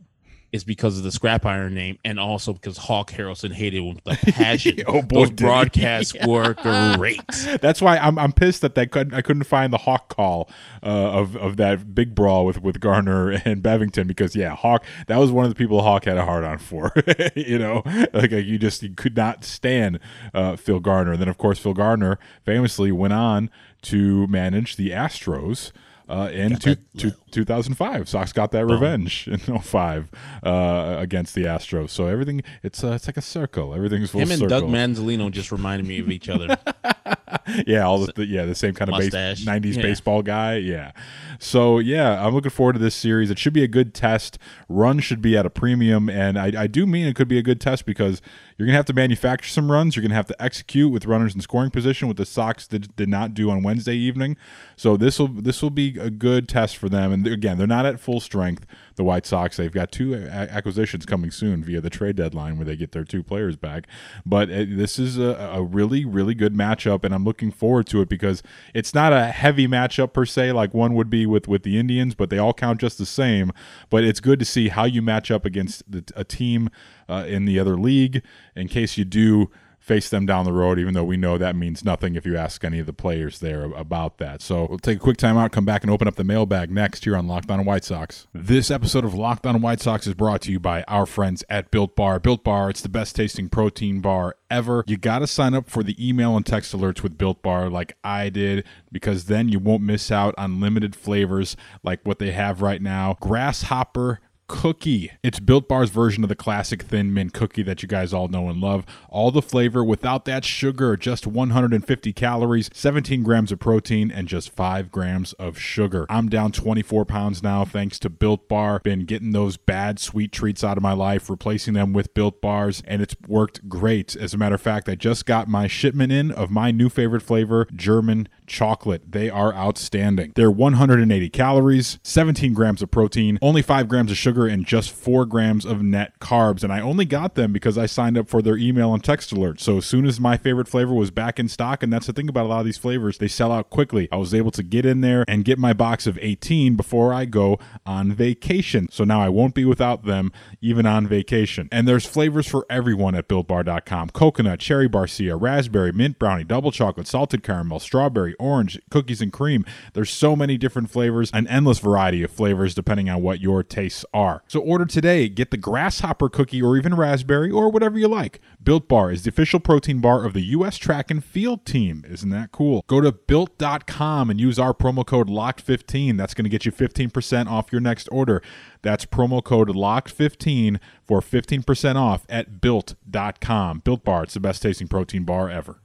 [0.53, 4.01] is because of the scrap iron name and also because Hawk Harrelson hated him with
[4.07, 4.77] a passion.
[4.87, 7.21] Oh, boy, Those broadcasts were great.
[7.61, 10.49] That's why I'm I'm pissed that they couldn't I couldn't find the Hawk call
[10.83, 15.19] uh, of of that big brawl with with Garner and Bevington because yeah Hawk that
[15.19, 16.93] was one of the people Hawk had a hard on for
[17.35, 19.99] you know like, like you just you could not stand
[20.33, 23.51] uh, Phil Garner and then of course Phil Garner famously went on
[23.83, 25.73] to manage the Astros.
[26.09, 30.11] Uh, in two, two, 2005, Sox got that revenge in 05
[30.45, 31.91] uh, against the Astros.
[31.91, 33.75] So everything it's uh, it's like a circle.
[33.75, 34.61] Everything's full Him and circle.
[34.61, 36.57] Doug Manzolino just reminded me of each other.
[37.67, 39.83] yeah, all the, the yeah the same kind of base, 90s Yeah.
[39.83, 40.57] baseball guy.
[40.57, 40.93] Yeah.
[41.39, 43.31] So yeah, I'm looking forward to this series.
[43.31, 44.39] It should be a good test.
[44.69, 47.43] Run should be at a premium, and I, I do mean it could be a
[47.43, 48.23] good test because
[48.57, 49.97] you're gonna have to manufacture some runs.
[49.97, 53.09] You're gonna have to execute with runners in scoring position, with the Sox did, did
[53.09, 54.37] not do on Wednesday evening.
[54.77, 57.13] So this will this will be a good test for them.
[57.13, 58.65] And again, they're not at full strength.
[58.95, 62.65] The White Sox they've got two a- acquisitions coming soon via the trade deadline where
[62.65, 63.87] they get their two players back.
[64.25, 68.01] But uh, this is a, a really really good matchup, and I'm looking forward to
[68.01, 68.43] it because
[68.75, 72.15] it's not a heavy matchup per se like one would be with with the Indians,
[72.15, 73.53] but they all count just the same.
[73.91, 76.71] But it's good to see how you match up against the, a team
[77.09, 78.23] uh, in the other league
[78.55, 79.51] in case you do
[79.87, 82.65] face them down the road, even though we know that means nothing if you ask
[82.65, 84.43] any of the players there about that.
[84.43, 87.05] So we'll take a quick time out, come back and open up the mailbag next
[87.05, 88.27] here on Locked On White Sox.
[88.35, 91.71] This episode of Locked On White Sox is brought to you by our friends at
[91.71, 92.19] Built Bar.
[92.19, 94.83] Built Bar, it's the best tasting protein bar ever.
[94.89, 97.97] You got to sign up for the email and text alerts with Built Bar like
[98.03, 102.61] I did because then you won't miss out on limited flavors like what they have
[102.61, 103.17] right now.
[103.21, 104.19] Grasshopper
[104.49, 105.11] cookie.
[105.23, 108.49] It's Built Bar's version of the classic thin mint cookie that you guys all know
[108.49, 108.85] and love.
[109.09, 114.51] All the flavor without that sugar, just 150 calories, 17 grams of protein, and just
[114.51, 116.07] 5 grams of sugar.
[116.09, 118.81] I'm down 24 pounds now thanks to Built Bar.
[118.81, 122.83] Been getting those bad sweet treats out of my life, replacing them with Built Bars,
[122.87, 124.17] and it's worked great.
[124.17, 127.23] As a matter of fact, I just got my shipment in of my new favorite
[127.23, 129.13] flavor, German chocolate.
[129.13, 130.33] They are outstanding.
[130.35, 135.27] They're 180 calories, 17 grams of protein, only 5 grams of sugar, and just 4
[135.27, 136.63] grams of net carbs.
[136.63, 139.61] And I only got them because I signed up for their email and text alert.
[139.61, 142.29] So as soon as my favorite flavor was back in stock, and that's the thing
[142.29, 144.09] about a lot of these flavors, they sell out quickly.
[144.13, 147.25] I was able to get in there and get my box of 18 before I
[147.25, 148.89] go on vacation.
[148.91, 151.69] So now I won't be without them even on vacation.
[151.73, 157.07] And there's flavors for everyone at builtbar.com coconut, cherry barcia, raspberry, mint brownie, double chocolate,
[157.07, 159.65] salted caramel, strawberry, orange, cookies and cream.
[159.95, 164.05] There's so many different flavors, an endless variety of flavors depending on what your tastes
[164.13, 164.43] are.
[164.49, 168.41] So order today, get the grasshopper cookie or even raspberry or whatever you like.
[168.63, 170.77] Built Bar is the official protein bar of the U.S.
[170.77, 172.05] track and field team.
[172.09, 172.85] Isn't that cool?
[172.87, 176.17] Go to built.com and use our promo code LOCKED15.
[176.17, 178.43] That's going to get you 15% off your next order.
[178.83, 183.81] That's promo code LOCKED15 for 15% off at built.com.
[183.81, 185.81] Built Bar, it's the best tasting protein bar ever.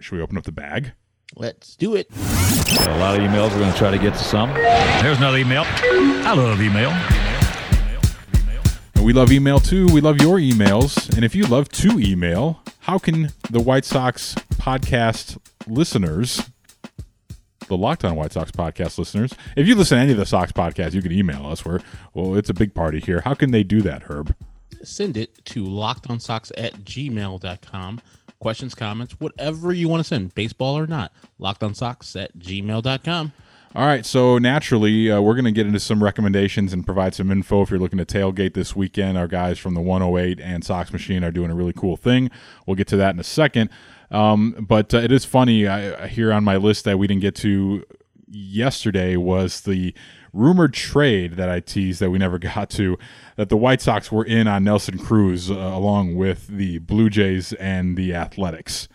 [0.00, 0.92] Should we open up the bag?
[1.36, 2.08] Let's do it.
[2.10, 3.50] Got a lot of emails.
[3.50, 4.50] We're going to try to get to some.
[4.54, 5.64] There's another email.
[5.66, 6.90] I love email.
[8.94, 9.86] And we love email too.
[9.88, 11.14] We love your emails.
[11.14, 16.42] And if you love to email, how can the White Sox podcast listeners,
[17.68, 20.52] the Locked On White Sox podcast listeners, if you listen to any of the Sox
[20.52, 21.64] podcasts, you can email us.
[21.64, 21.80] We're,
[22.12, 23.22] well, it's a big party here.
[23.24, 24.34] How can they do that, Herb?
[24.82, 28.00] Send it to lockedonsocks at gmail.com.
[28.44, 31.14] Questions, comments, whatever you want to send, baseball or not.
[31.40, 33.32] Lockedonsocks at gmail.com.
[33.74, 37.30] All right, so naturally, uh, we're going to get into some recommendations and provide some
[37.30, 39.16] info if you're looking to tailgate this weekend.
[39.16, 42.30] Our guys from the 108 and Sox Machine are doing a really cool thing.
[42.66, 43.70] We'll get to that in a second.
[44.10, 47.36] Um, but uh, it is funny I, here on my list that we didn't get
[47.36, 47.82] to
[48.28, 49.94] yesterday was the
[50.34, 52.98] rumored trade that I teased that we never got to
[53.36, 57.52] that the White Sox were in on Nelson Cruz uh, along with the Blue Jays
[57.54, 58.88] and the Athletics.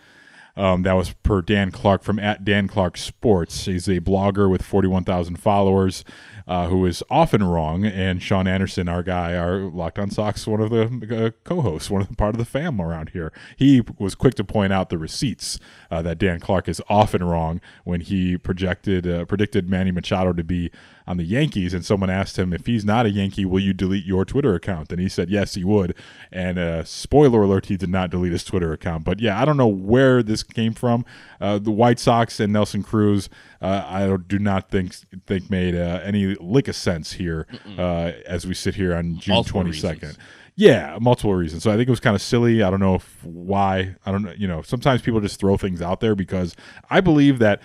[0.56, 3.66] Um, that was per Dan Clark from at Dan Clark Sports.
[3.66, 6.04] He's a blogger with 41,000 followers
[6.50, 7.86] uh, who is often wrong.
[7.86, 12.02] And Sean Anderson, our guy, our Locked On Sox, one of the uh, co-hosts, one
[12.02, 14.98] of the part of the fam around here, he was quick to point out the
[14.98, 15.60] receipts
[15.92, 20.44] uh, that Dan Clark is often wrong when he projected uh, predicted Manny Machado to
[20.44, 20.72] be
[21.10, 24.06] on the Yankees, and someone asked him if he's not a Yankee, will you delete
[24.06, 24.92] your Twitter account?
[24.92, 25.96] And he said yes, he would.
[26.32, 29.06] And uh, spoiler alert, he did not delete his Twitter account.
[29.06, 31.04] But yeah, I don't know where this came from.
[31.42, 33.28] Uh, the White Sox and Nelson Cruz,
[33.60, 34.94] uh, I do not think
[35.26, 39.44] think made uh, any lick of sense here uh, as we sit here on June
[39.44, 40.16] twenty second.
[40.56, 41.64] Yeah, multiple reasons.
[41.64, 42.62] So I think it was kind of silly.
[42.62, 43.96] I don't know if why.
[44.06, 44.34] I don't know.
[44.38, 46.56] You know, sometimes people just throw things out there because
[46.90, 47.62] I believe that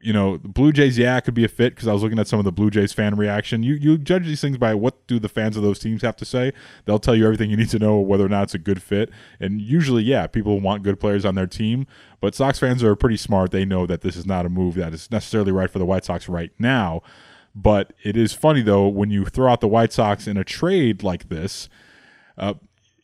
[0.00, 2.38] you know, Blue Jays, yeah, could be a fit because I was looking at some
[2.38, 3.62] of the Blue Jays fan reaction.
[3.62, 6.24] You you judge these things by what do the fans of those teams have to
[6.24, 6.52] say.
[6.86, 9.10] They'll tell you everything you need to know whether or not it's a good fit.
[9.38, 11.86] And usually, yeah, people want good players on their team.
[12.20, 13.50] But Sox fans are pretty smart.
[13.50, 16.06] They know that this is not a move that is necessarily right for the White
[16.06, 17.02] Sox right now.
[17.54, 21.02] But it is funny though when you throw out the White Sox in a trade
[21.02, 21.68] like this.
[22.38, 22.54] Uh,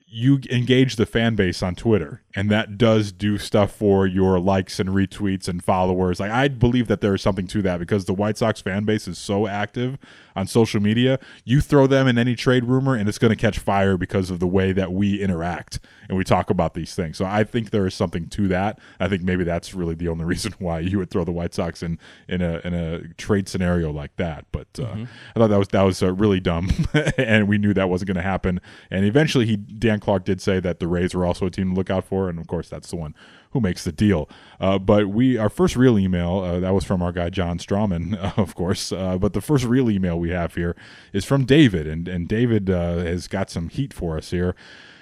[0.06, 4.78] you engage the fan base on Twitter, and that does do stuff for your likes
[4.78, 6.20] and retweets and followers.
[6.20, 9.08] Like I believe that there is something to that because the White Sox fan base
[9.08, 9.98] is so active
[10.36, 11.18] on social media.
[11.44, 14.38] You throw them in any trade rumor, and it's going to catch fire because of
[14.38, 17.16] the way that we interact and we talk about these things.
[17.16, 18.78] So I think there is something to that.
[19.00, 21.82] I think maybe that's really the only reason why you would throw the White Sox
[21.82, 24.44] in in a in a trade scenario like that.
[24.52, 25.04] But uh, mm-hmm.
[25.34, 26.70] I thought that was that was uh, really dumb,
[27.16, 28.60] and we knew that wasn't going to happen.
[28.90, 31.74] And eventually, he Dan Clark did say that the Rays were also a team to
[31.74, 33.14] look out for, and of course, that's the one
[33.50, 34.28] who makes the deal.
[34.60, 38.14] Uh, but we, our first real email, uh, that was from our guy John Strawman,
[38.38, 38.92] of course.
[38.92, 40.76] Uh, but the first real email we have here
[41.12, 44.54] is from David, and and David uh, has got some heat for us here.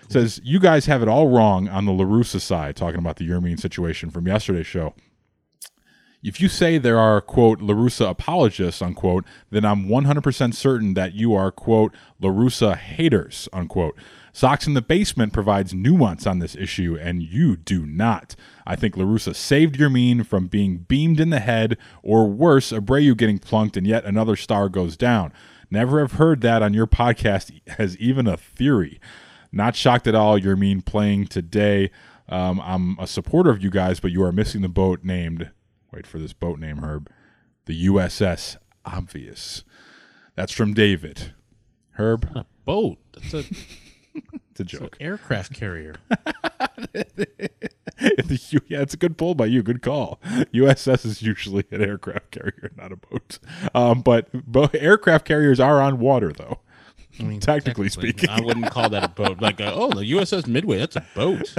[0.08, 3.58] says you guys have it all wrong on the LaRussa side, talking about the Yermín
[3.58, 4.94] situation from yesterday's show.
[6.24, 11.34] If you say there are, quote, LaRussa apologists, unquote, then I'm 100% certain that you
[11.34, 13.94] are, quote, LaRussa haters, unquote.
[14.34, 18.34] Sox in the Basement provides nuance on this issue, and you do not.
[18.66, 23.38] I think LaRussa saved Yermin from being beamed in the head, or worse, Abreu getting
[23.38, 25.32] plunked and yet another star goes down.
[25.70, 29.00] Never have heard that on your podcast as even a theory.
[29.52, 31.92] Not shocked at all, Yermin playing today.
[32.28, 35.52] Um, I'm a supporter of you guys, but you are missing the boat named,
[35.92, 37.08] wait for this boat name, Herb,
[37.66, 39.62] the USS Obvious.
[40.34, 41.34] That's from David.
[41.92, 42.28] Herb?
[42.34, 42.98] a boat.
[43.12, 43.44] That's a
[44.56, 44.96] It's a joke.
[45.00, 45.96] aircraft carrier.
[47.98, 49.62] yeah, it's a good pull by you.
[49.64, 50.20] Good call.
[50.52, 53.38] USS is usually an aircraft carrier, not a boat.
[53.74, 56.60] Um, but bo- aircraft carriers are on water, though.
[57.18, 59.40] I mean, technically, speaking, I wouldn't call that a boat.
[59.40, 61.52] Like, uh, oh, the USS Midway, that's a boat.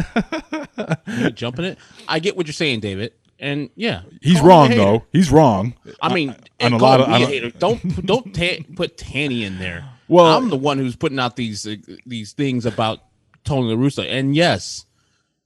[1.35, 1.77] Jumping it.
[2.07, 3.11] I get what you're saying, David.
[3.39, 5.05] And yeah, he's call me a wrong though.
[5.11, 5.73] He's wrong.
[6.01, 7.09] I mean, on and a lot of.
[7.09, 9.85] on a- Don't don't ta- put Tanny in there.
[10.07, 12.99] Well- I'm the one who's putting out these uh, these things about
[13.43, 14.85] Tony La Russa, and yes,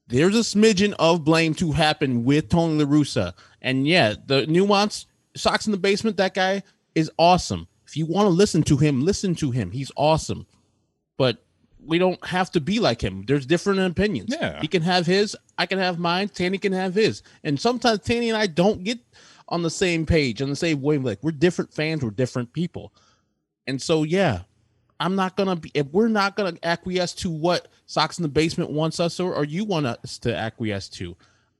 [0.07, 5.05] there's a smidgen of blame to happen with Tony La Russa, and yeah, the nuance.
[5.35, 6.17] Socks in the basement.
[6.17, 6.63] That guy
[6.95, 7.67] is awesome.
[7.85, 9.71] If you want to listen to him, listen to him.
[9.71, 10.47] He's awesome,
[11.17, 11.43] but
[11.85, 13.23] we don't have to be like him.
[13.27, 14.35] There's different opinions.
[14.37, 14.59] Yeah.
[14.59, 15.35] he can have his.
[15.57, 16.29] I can have mine.
[16.29, 17.21] Tanny can have his.
[17.43, 18.99] And sometimes Tanny and I don't get
[19.47, 21.19] on the same page, on the same wavelength.
[21.23, 22.03] We're different fans.
[22.03, 22.91] We're different people.
[23.65, 24.41] And so, yeah,
[24.99, 25.71] I'm not gonna be.
[25.73, 29.45] If we're not gonna acquiesce to what Socks in the Basement wants us, or, or
[29.45, 31.15] you want us to acquiesce to,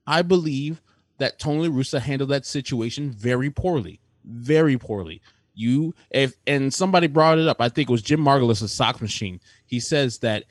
[0.06, 0.82] I believe
[1.18, 5.20] that Tony Russa handled that situation very poorly, very poorly.
[5.54, 9.00] You, if and somebody brought it up, I think it was Jim Margulis of Sox
[9.00, 9.40] Machine.
[9.66, 10.44] He says that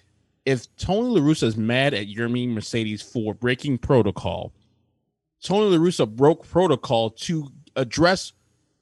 [0.46, 4.54] if Tony LaRussa is mad at Yermin Mercedes for breaking protocol,
[5.42, 8.34] Tony LaRussa broke protocol to address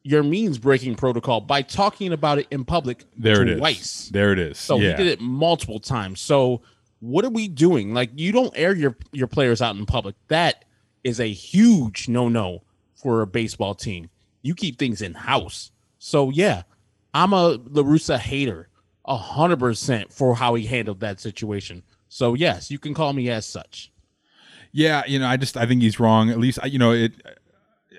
[0.07, 3.59] Yermin's breaking protocol by talking about it in public There it is.
[3.59, 4.09] twice.
[4.11, 4.57] There it is.
[4.57, 4.91] So yeah.
[4.91, 6.21] he did it multiple times.
[6.21, 6.61] So
[6.99, 7.93] what are we doing?
[7.93, 10.15] Like you don't air your your players out in public.
[10.29, 10.65] That
[11.03, 12.63] is a huge no no
[12.95, 14.09] for a baseball team.
[14.41, 15.71] You keep things in house.
[15.99, 16.63] So yeah,
[17.13, 18.69] I'm a LaRussa hater,
[19.05, 21.83] a hundred percent for how he handled that situation.
[22.09, 23.91] So yes, you can call me as such.
[24.71, 26.29] Yeah, you know, I just I think he's wrong.
[26.29, 27.13] At least you know it.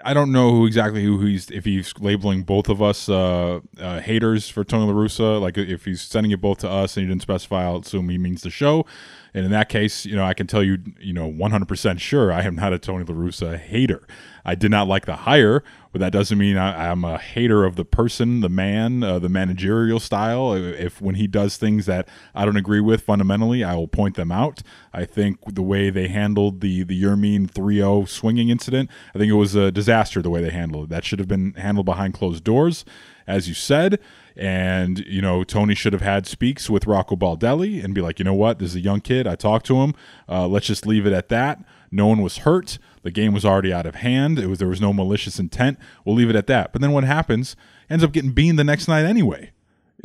[0.05, 4.01] I don't know who exactly who he's if he's labeling both of us uh, uh,
[4.01, 5.41] haters for Tony La Russa.
[5.41, 8.19] Like if he's sending it both to us and he didn't specify, I'll assume he
[8.19, 8.87] means the show.
[9.35, 12.43] And in that case, you know, I can tell you, you know, 100% sure I
[12.43, 14.07] am not a Tony La Russa hater.
[14.45, 15.63] I did not like the hire,
[15.93, 19.29] but that doesn't mean I, I'm a hater of the person, the man, uh, the
[19.29, 20.55] managerial style.
[20.55, 24.33] If when he does things that I don't agree with fundamentally, I will point them
[24.33, 24.63] out.
[24.93, 29.35] I think the way they handled the the Yermin 3-0 swinging incident, I think it
[29.35, 30.91] was a disaster the way they handled it.
[30.91, 32.87] That should have been handled behind closed doors,
[33.27, 34.01] as you said.
[34.39, 38.25] And you know, Tony should have had speaks with Rocco Baldelli and be like, you
[38.25, 39.27] know what, this is a young kid.
[39.27, 39.95] I talked to him.
[40.29, 41.59] Uh, let's just leave it at that.
[41.91, 42.79] No one was hurt.
[43.03, 44.39] The game was already out of hand.
[44.39, 45.79] It was there was no malicious intent.
[46.05, 46.73] We'll leave it at that.
[46.73, 47.57] But then what happens?
[47.91, 49.51] Ends up getting beaned the next night anyway.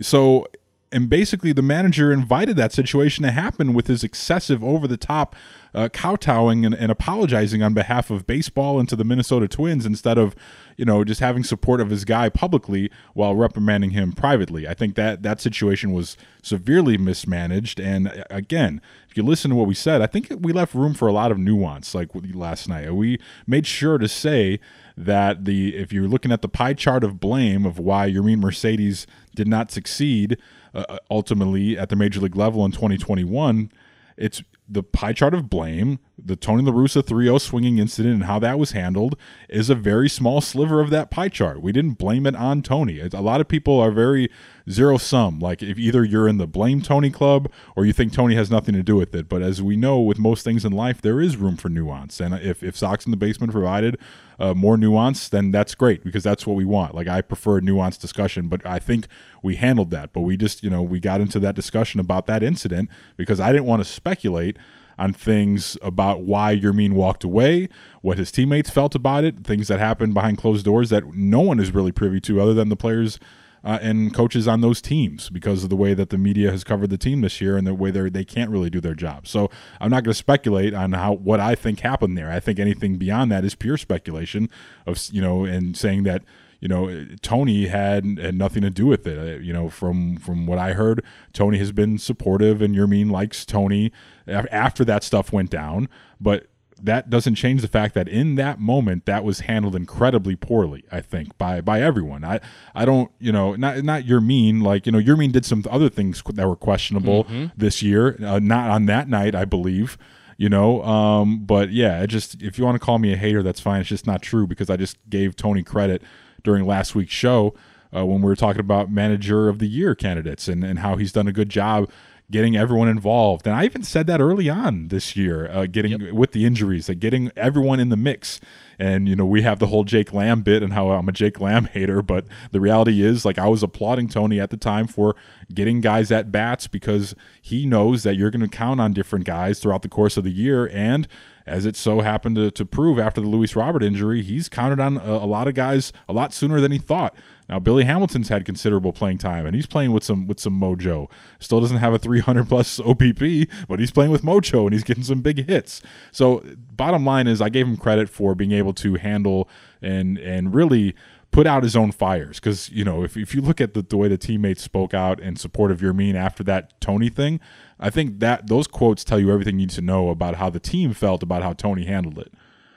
[0.02, 0.48] So
[0.94, 5.36] and basically the manager invited that situation to happen with his excessive over the top
[5.74, 10.20] uh, kowtowing and, and apologizing on behalf of baseball and to the Minnesota Twins instead
[10.20, 10.36] of
[10.78, 14.68] you know just having support of his guy publicly while reprimanding him privately.
[14.68, 17.80] I think that that situation was severely mismanaged.
[17.80, 20.94] And uh, again, if you listen to what we said, I think we left room
[20.94, 21.96] for a lot of nuance.
[21.96, 24.60] Like last night, we made sure to say
[24.96, 29.08] that the if you're looking at the pie chart of blame of why Yermin Mercedes
[29.36, 30.38] did not succeed
[30.74, 33.72] uh, ultimately at the major league level in 2021,
[34.18, 38.38] it's the pie chart of blame, the Tony La Russa 3-0 swinging incident and how
[38.40, 39.18] that was handled
[39.50, 41.62] is a very small sliver of that pie chart.
[41.62, 43.00] We didn't blame it on Tony.
[43.00, 44.30] A lot of people are very
[44.70, 45.40] zero sum.
[45.40, 48.76] Like if either you're in the blame Tony club or you think Tony has nothing
[48.76, 49.28] to do with it.
[49.28, 52.20] But as we know with most things in life, there is room for nuance.
[52.20, 53.98] And if if Sox in the basement provided
[54.40, 56.94] uh, more nuance, then that's great because that's what we want.
[56.94, 59.08] Like I prefer a nuanced discussion, but I think
[59.42, 60.14] we handled that.
[60.14, 63.52] But we just, you know, we got into that discussion about that incident because I
[63.52, 64.58] didn't want to speculate
[64.98, 67.70] on things about why Yermin walked away,
[68.02, 71.60] what his teammates felt about it, things that happened behind closed doors that no one
[71.60, 73.20] is really privy to other than the players
[73.64, 76.90] uh, and coaches on those teams because of the way that the media has covered
[76.90, 79.26] the team this year and the way they they can't really do their job.
[79.26, 82.30] So I'm not going to speculate on how what I think happened there.
[82.30, 84.50] I think anything beyond that is pure speculation
[84.86, 86.24] of you know and saying that
[86.64, 86.84] you know
[87.22, 89.18] Tony had, had nothing to do with it.
[89.20, 91.04] Uh, You know from from what I heard,
[91.34, 93.92] Tony has been supportive and Yermin likes Tony
[94.28, 95.90] after that stuff went down,
[96.22, 96.48] but
[96.82, 100.84] that doesn't change the fact that in that moment that was handled incredibly poorly.
[100.92, 102.24] I think by by everyone.
[102.34, 102.40] I
[102.74, 106.22] I don't you know not not Yermin like you know Yermin did some other things
[106.34, 107.52] that were questionable Mhm.
[107.58, 108.18] this year.
[108.24, 109.98] Uh, not on that night, I believe.
[110.38, 113.44] You know, um, but yeah, it just if you want to call me a hater,
[113.44, 113.80] that's fine.
[113.82, 116.02] It's just not true because I just gave Tony credit
[116.44, 117.54] during last week's show
[117.96, 121.12] uh, when we were talking about manager of the year candidates and, and how he's
[121.12, 121.90] done a good job
[122.32, 123.46] getting everyone involved.
[123.46, 127.00] And I even said that early on this year, uh, getting with the injuries, like
[127.00, 128.40] getting everyone in the mix.
[128.80, 131.40] And you know, we have the whole Jake Lamb bit and how I'm a Jake
[131.40, 135.16] Lamb hater, but the reality is, like, I was applauding Tony at the time for
[135.54, 139.60] getting guys at bats because he knows that you're going to count on different guys
[139.60, 140.68] throughout the course of the year.
[140.70, 141.08] And
[141.46, 144.98] as it so happened to, to prove after the Luis Robert injury, he's counted on
[144.98, 147.16] a, a lot of guys a lot sooner than he thought.
[147.50, 151.10] Now Billy Hamilton's had considerable playing time, and he's playing with some with some mojo.
[151.40, 155.04] Still doesn't have a 300 plus OBP, but he's playing with mojo and he's getting
[155.04, 155.82] some big hits.
[156.12, 159.50] So bottom line is, I gave him credit for being able to handle
[159.82, 160.96] and and really
[161.34, 163.98] put out his own fires because you know if, if you look at the, the
[163.98, 167.40] way the teammates spoke out in support of Yermin after that tony thing
[167.80, 170.60] i think that those quotes tell you everything you need to know about how the
[170.60, 172.32] team felt about how tony handled it.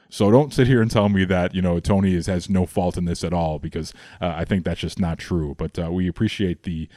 [0.09, 2.97] So don't sit here and tell me that you know tony is, has no fault
[2.97, 5.55] in this at all because uh, i think that's just not true.
[5.57, 6.89] But uh, we appreciate the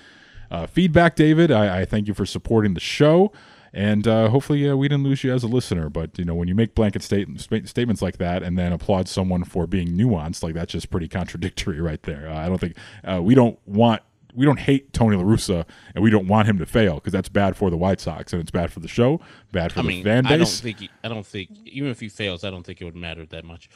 [0.49, 1.51] uh, feedback david.
[1.51, 3.33] I, I thank you for supporting the show
[3.73, 5.89] and uh, hopefully uh, we didn't lose you as a listener.
[5.89, 9.43] But you know, when you make blanket state- statements like that and then applaud someone
[9.43, 12.29] for being nuanced, like that's just pretty contradictory right there.
[12.29, 14.01] Uh, I don't think uh, we don't want.
[14.35, 15.65] We don't hate Tony La Russa,
[15.95, 18.39] and we don't want him to fail because that's bad for the White Sox, and
[18.39, 19.19] it's bad for the show,
[19.51, 20.79] bad for I the mean, fan I don't think.
[20.81, 23.43] He, I don't think even if he fails, I don't think it would matter that
[23.43, 23.69] much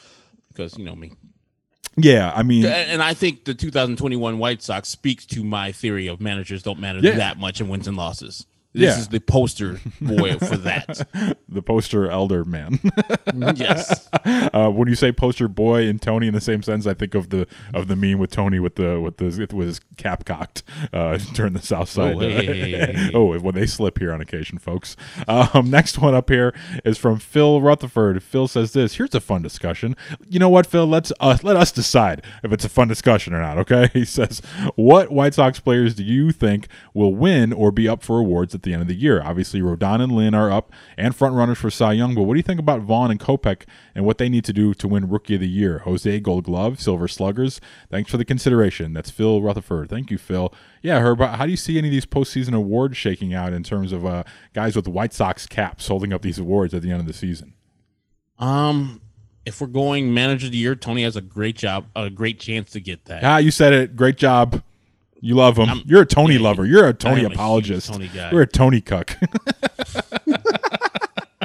[0.50, 1.14] because you know me.
[1.98, 6.06] yeah, I mean, And and I think the 2021 White Sox speaks to my theory
[6.08, 7.16] of managers don't matter Yeah.
[7.16, 8.46] that much in wins and losses.
[8.74, 9.00] This Yeah.
[9.00, 11.08] is the poster boy for that.
[11.50, 12.80] the poster elder man.
[13.56, 14.10] Yes.
[14.26, 17.30] Uh, when you say poster boy and Tony in the same sentence, I think of
[17.30, 20.62] the of the meme with Tony with the with the with his cap cocked
[20.92, 22.16] uh, during the South Side.
[22.16, 23.12] Oh, hey.
[23.14, 24.96] oh, when they slip here on occasion, folks.
[25.28, 26.54] Um, next one up here
[26.86, 28.22] is from Phil Rutherford.
[28.22, 28.96] Phil says this.
[28.96, 29.96] Here's a fun discussion.
[30.30, 30.86] You know what, Phil?
[30.86, 33.58] Let's uh, let us decide if it's a fun discussion or not.
[33.60, 33.90] Okay.
[33.94, 34.42] He says,
[34.76, 38.70] what White Sox players do you think will win or be up for awards at
[38.70, 39.22] the end of the year?
[39.22, 42.16] Obviously, Rodon and Lynn are up and front runners for Cy Young.
[42.16, 44.74] But what do you think about Vaughn and Kopech and what they need to do
[44.76, 45.80] to win Rookie of the Year?
[45.80, 47.60] Jose Gold Glove, Silver Sluggers.
[47.92, 48.94] Thanks for the consideration.
[48.94, 49.90] That's Phil Rutherford.
[49.90, 50.54] Thank you, Phil.
[50.82, 51.20] Yeah, Herb.
[51.20, 54.24] How do you see any of these postseason awards shaking out in terms of uh,
[54.54, 57.54] guys with White Sox caps holding up these awards at the end of the season?
[58.40, 59.02] Um,
[59.46, 62.72] if we're going manager of the year, Tony has a great job, a great chance
[62.72, 63.24] to get that.
[63.24, 63.96] Ah, you said it.
[63.96, 64.64] Great job.
[65.26, 65.70] You love him.
[65.86, 66.66] You're a Tony lover.
[66.66, 67.94] You're a Tony am a apologist.
[67.94, 68.30] Tony guy.
[68.30, 69.16] You're a Tony cuck.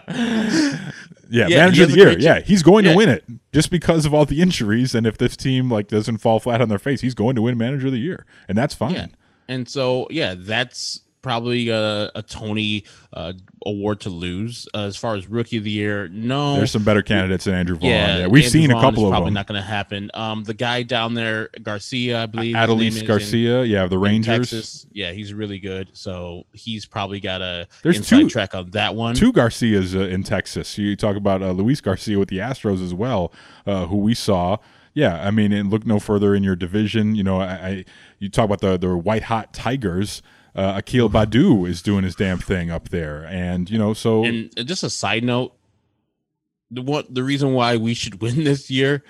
[0.09, 0.91] yeah,
[1.31, 2.19] Yeah, manager of the year.
[2.19, 2.91] Yeah, he's going Yeah.
[2.93, 4.95] to win it just because of all the injuries.
[4.97, 7.57] And if this team like doesn't fall flat on their face, he's going to win
[7.57, 8.95] manager of the year, and that's fine.
[8.95, 9.07] Yeah.
[9.49, 13.33] And so, yeah, that's probably a, a Tony uh,
[13.67, 14.67] award to lose.
[14.75, 16.57] Uh, as far as rookie of the year, no.
[16.57, 17.89] There's some better candidates than Andrew Vaughn.
[17.91, 19.35] Yeah, Yeah, we've Andrew seen a couple of probably them.
[19.35, 20.11] not going to happen.
[20.15, 22.57] Um, the guy down there, Garcia, I believe.
[22.57, 24.51] his name is, Adolis in- Garcia, yeah, the Rangers.
[24.51, 24.87] Texas.
[24.93, 25.89] Yeah, he's really good.
[25.93, 29.15] So he's probably got a There's two track on that one.
[29.15, 30.79] Two Garcias uh, in Texas.
[30.79, 33.33] You talk about uh, Luis Garcia with the Astros as well,
[33.67, 34.59] uh, who we saw.
[34.95, 37.15] Yeah, I mean, and look no further in your division.
[37.15, 37.85] You know, I, I
[38.19, 40.23] you talk about the the white hot Tigers.
[40.59, 44.51] Uh, Akil Baddoo is doing his damn thing up there, and you know, so And
[44.67, 45.55] just a side note,
[46.71, 49.05] the what the reason why we should win this year,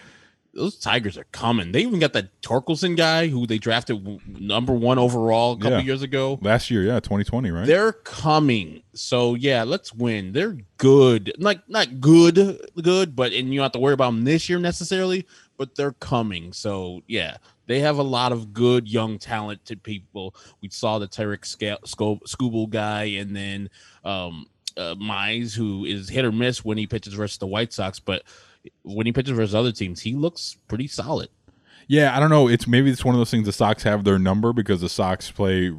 [0.55, 1.73] those Tigers are coming.
[1.73, 5.79] They even got that Torkelson guy who they drafted w- number one overall a couple
[5.79, 5.85] Yeah.
[5.85, 6.39] years ago.
[6.43, 7.67] last year, yeah, 2020, right?
[7.67, 8.83] They're coming.
[8.95, 10.33] So yeah, let's win.
[10.33, 11.33] They're good.
[11.39, 14.59] Like not good, good, but and you don't have to worry about them this year
[14.59, 15.27] necessarily,
[15.57, 16.53] but they're coming.
[16.53, 17.37] So yeah,
[17.69, 20.35] they have a lot of good young talented people.
[20.61, 23.71] We saw the Tarik Skubal guy and then
[24.05, 24.47] um
[24.77, 28.23] uh, Mize, who is hit or miss when he pitches versus the White Sox, but
[28.83, 31.29] when he pitches versus other teams, he looks pretty solid.
[31.89, 32.49] Yeah, I don't know.
[32.49, 33.47] It's maybe it's one of those things.
[33.47, 35.73] The Sox have their number because the Sox play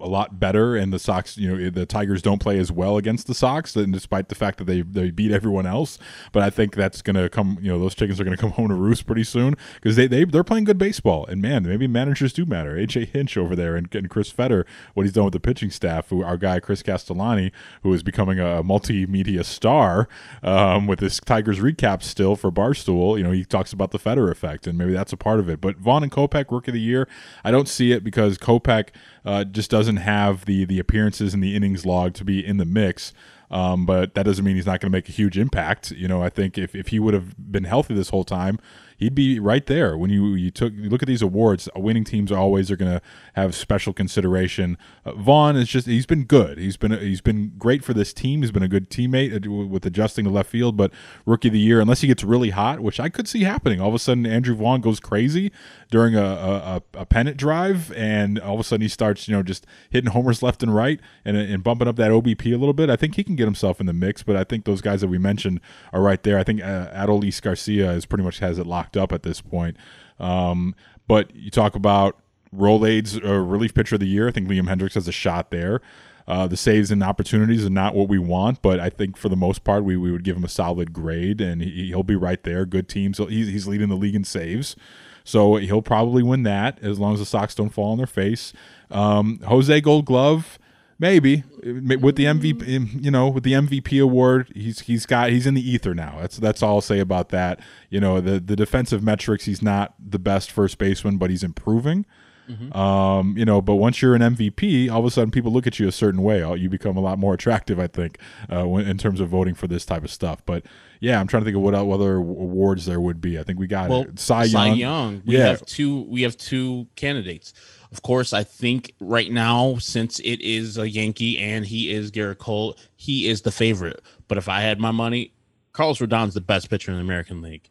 [0.00, 3.26] a lot better, and the Sox, you know, the Tigers don't play as well against
[3.26, 5.98] the Sox, and despite the fact that they they beat everyone else.
[6.32, 7.58] But I think that's going to come.
[7.60, 10.06] You know, those chickens are going to come home to roost pretty soon because they
[10.06, 11.26] they they're playing good baseball.
[11.26, 12.76] And man, maybe managers do matter.
[12.76, 16.08] AJ Hinch over there and, and Chris Fetter, what he's done with the pitching staff.
[16.10, 20.08] Who our guy Chris Castellani, who is becoming a multimedia star
[20.42, 23.18] um, with this Tigers recap still for Barstool.
[23.18, 25.60] You know, he talks about the Fetter effect, and maybe that's a part of it.
[25.60, 27.08] But Vaughn and Kopech, Rookie of the Year,
[27.44, 28.88] I don't see it because Kopech
[29.24, 32.64] uh, just doesn't have the the appearances and the innings log to be in the
[32.64, 33.12] mix.
[33.50, 35.90] Um, but that doesn't mean he's not going to make a huge impact.
[35.90, 38.58] You know, I think if, if he would have been healthy this whole time,
[38.98, 39.96] he'd be right there.
[39.96, 43.00] When you you took you look at these awards, winning teams always are going to
[43.34, 44.76] have special consideration.
[45.06, 46.58] Uh, Vaughn is just he's been good.
[46.58, 48.42] He's been he's been great for this team.
[48.42, 50.76] He's been a good teammate uh, with adjusting to left field.
[50.76, 50.92] But
[51.24, 53.88] rookie of the year, unless he gets really hot, which I could see happening, all
[53.88, 55.50] of a sudden Andrew Vaughn goes crazy
[55.90, 59.42] during a a, a pennant drive, and all of a sudden he starts you know
[59.42, 62.90] just hitting homers left and right and and bumping up that OBP a little bit.
[62.90, 64.22] I think he can get himself in the mix.
[64.22, 65.60] But I think those guys that we mentioned
[65.92, 66.38] are right there.
[66.38, 69.76] I think uh, Adolis Garcia is pretty much has it locked up at this point.
[70.18, 70.74] Um,
[71.06, 72.18] but you talk about
[72.54, 74.28] Rolaids uh, relief pitcher of the year.
[74.28, 75.80] I think Liam Hendriks has a shot there.
[76.26, 79.36] Uh, the saves and opportunities are not what we want, but I think for the
[79.36, 82.42] most part, we, we would give him a solid grade, and he, will be right
[82.42, 82.66] there.
[82.66, 83.16] Good teams.
[83.16, 84.76] So he's, he's leading the league in saves.
[85.24, 88.52] So he'll probably win that as long as the Sox don't fall on their face.
[88.90, 90.58] Um, Jose Gold Glove,
[90.98, 93.02] maybe with the MVP.
[93.02, 96.18] You know, with the MVP award, he's he's got he's in the ether now.
[96.20, 97.60] That's that's all I'll say about that.
[97.90, 102.06] You know, the the defensive metrics, he's not the best first baseman, but he's improving.
[102.48, 102.76] Mm-hmm.
[102.76, 105.78] Um, you know, but once you're an MVP, all of a sudden people look at
[105.78, 106.38] you a certain way.
[106.56, 108.18] You become a lot more attractive, I think,
[108.50, 110.42] uh, in terms of voting for this type of stuff.
[110.46, 110.64] But
[111.00, 113.38] yeah, I'm trying to think of what other awards there would be.
[113.38, 114.52] I think we got well, Cy Young.
[114.52, 115.22] Cy Young.
[115.26, 115.48] We yeah.
[115.48, 116.02] have two.
[116.08, 117.52] We have two candidates.
[117.90, 122.38] Of course, I think right now, since it is a Yankee and he is Gerrit
[122.38, 124.02] Cole, he is the favorite.
[124.28, 125.32] But if I had my money,
[125.72, 127.70] Carlos Rodon's the best pitcher in the American League,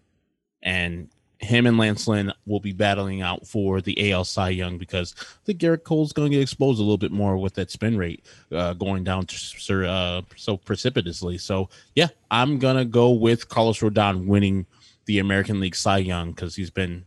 [0.63, 1.09] and
[1.39, 5.45] him and Lance Lynn will be battling out for the AL Cy Young because I
[5.45, 8.25] think Gerrit Cole's going to get exposed a little bit more with that spin rate
[8.51, 11.37] uh, going down to, uh, so precipitously.
[11.37, 14.65] So yeah, I'm gonna go with Carlos Rodon winning
[15.05, 17.05] the American League Cy Young because he's been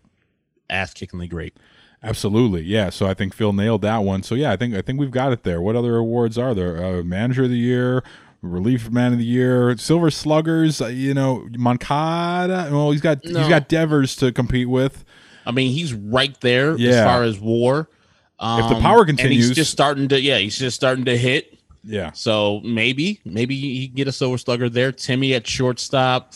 [0.68, 1.56] ass kickingly great.
[2.02, 2.90] Absolutely, yeah.
[2.90, 4.22] So I think Phil nailed that one.
[4.22, 5.60] So yeah, I think I think we've got it there.
[5.60, 6.82] What other awards are there?
[6.82, 8.02] Uh, Manager of the Year,
[8.42, 10.80] relief man of the year, silver sluggers.
[10.80, 12.68] Uh, you know, Moncada.
[12.72, 13.40] Well, he's got no.
[13.40, 15.04] he's got Devers to compete with.
[15.46, 16.90] I mean, he's right there yeah.
[16.90, 17.88] as far as WAR.
[18.38, 21.16] Um, if the um, power continues, he's just starting to yeah, he's just starting to
[21.16, 21.58] hit.
[21.84, 22.12] Yeah.
[22.12, 24.92] So maybe maybe he get a silver slugger there.
[24.92, 26.34] Timmy at shortstop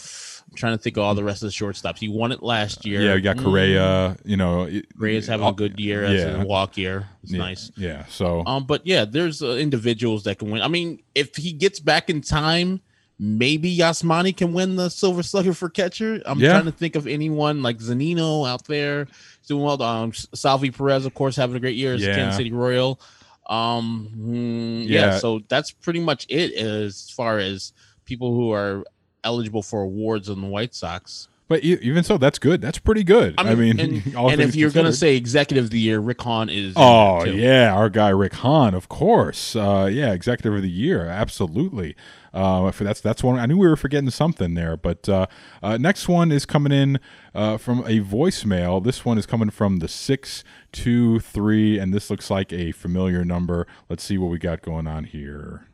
[0.55, 1.99] trying to think of all the rest of the shortstops.
[1.99, 3.01] He won it last year.
[3.01, 4.17] Yeah, you got Correa.
[4.19, 4.19] Mm.
[4.25, 6.43] You know, Correa's having a good year as yeah.
[6.43, 7.09] a walk year.
[7.23, 7.39] It's yeah.
[7.39, 7.71] nice.
[7.77, 8.07] Yeah.
[8.07, 10.63] So, um, but yeah, there's uh, individuals that can win.
[10.63, 12.81] I mean, if he gets back in time,
[13.19, 16.23] maybe Yasmani can win the Silver Slugger for catcher.
[16.27, 16.53] I'm yeah.
[16.53, 19.07] trying to think of anyone like Zunino out there
[19.47, 19.81] doing well.
[19.83, 22.15] Um, Salvy Perez, of course, having a great year as yeah.
[22.15, 23.01] Kansas City Royal.
[23.47, 25.01] Um, mm, yeah.
[25.01, 25.19] yeah.
[25.19, 27.73] So that's pretty much it as far as
[28.05, 28.85] people who are
[29.25, 31.29] eligible for awards on the White Sox.
[31.47, 32.63] But even so, that's good.
[32.63, 33.35] That's pretty good.
[33.37, 36.01] I mean, I mean and, and if you're going to say executive of the year,
[36.01, 36.73] Rick Hahn is.
[36.75, 39.55] Oh yeah, our guy Rick Hahn, of course.
[39.55, 41.97] Uh, yeah, executive of the year, absolutely.
[42.33, 43.39] Uh, for that's that's one.
[43.39, 45.27] I knew we were forgetting something there, but uh,
[45.63, 46.99] uh, next one is coming in
[47.35, 48.83] uh, from a voicemail.
[48.83, 53.23] This one is coming from the six two three, and this looks like a familiar
[53.23, 53.67] number.
[53.91, 55.69] Let's see what we got going on here.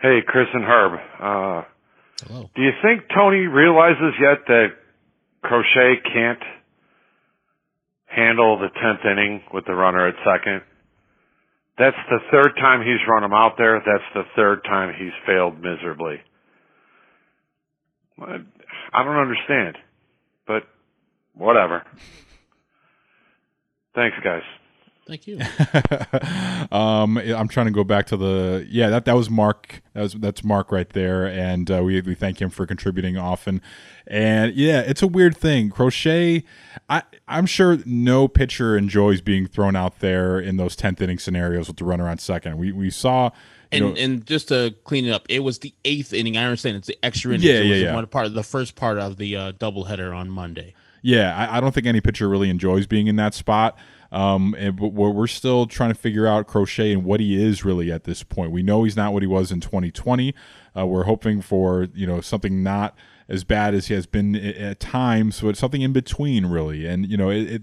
[0.00, 1.00] Hey, Chris and Herb.
[2.26, 2.50] Hello.
[2.54, 4.66] Do you think Tony realizes yet that
[5.42, 6.42] Crochet can't
[8.06, 10.62] handle the 10th inning with the runner at second?
[11.78, 13.80] That's the third time he's run him out there.
[13.84, 16.20] That's the third time he's failed miserably.
[18.20, 19.78] I don't understand,
[20.46, 20.64] but
[21.34, 21.82] whatever.
[23.94, 24.42] Thanks, guys.
[25.10, 25.40] Thank you.
[26.70, 30.12] um, I'm trying to go back to the yeah that that was Mark that was
[30.14, 33.60] that's Mark right there, and uh, we we thank him for contributing often.
[34.06, 35.70] And yeah, it's a weird thing.
[35.70, 36.44] Crochet,
[36.88, 41.66] I I'm sure no pitcher enjoys being thrown out there in those tenth inning scenarios
[41.66, 42.58] with the runner on second.
[42.58, 43.30] We we saw.
[43.72, 46.36] And, know, and just to clean it up, it was the eighth inning.
[46.36, 47.48] I understand it's the extra inning.
[47.48, 47.94] Yeah, yeah, yeah.
[47.94, 50.74] One part of the first part of the uh, doubleheader on Monday.
[51.02, 53.78] Yeah, I, I don't think any pitcher really enjoys being in that spot.
[54.12, 57.92] Um, and but we're still trying to figure out Crochet and what he is really
[57.92, 58.50] at this point.
[58.50, 60.34] We know he's not what he was in 2020.
[60.76, 62.96] Uh, we're hoping for you know something not
[63.30, 66.84] as bad as he has been at times, it's something in between, really.
[66.84, 67.62] And you know, it, it,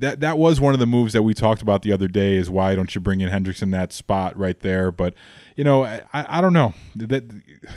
[0.00, 2.36] that that was one of the moves that we talked about the other day.
[2.36, 4.90] Is why don't you bring in Hendriks in that spot right there?
[4.90, 5.14] But
[5.56, 7.24] you know, I, I don't know that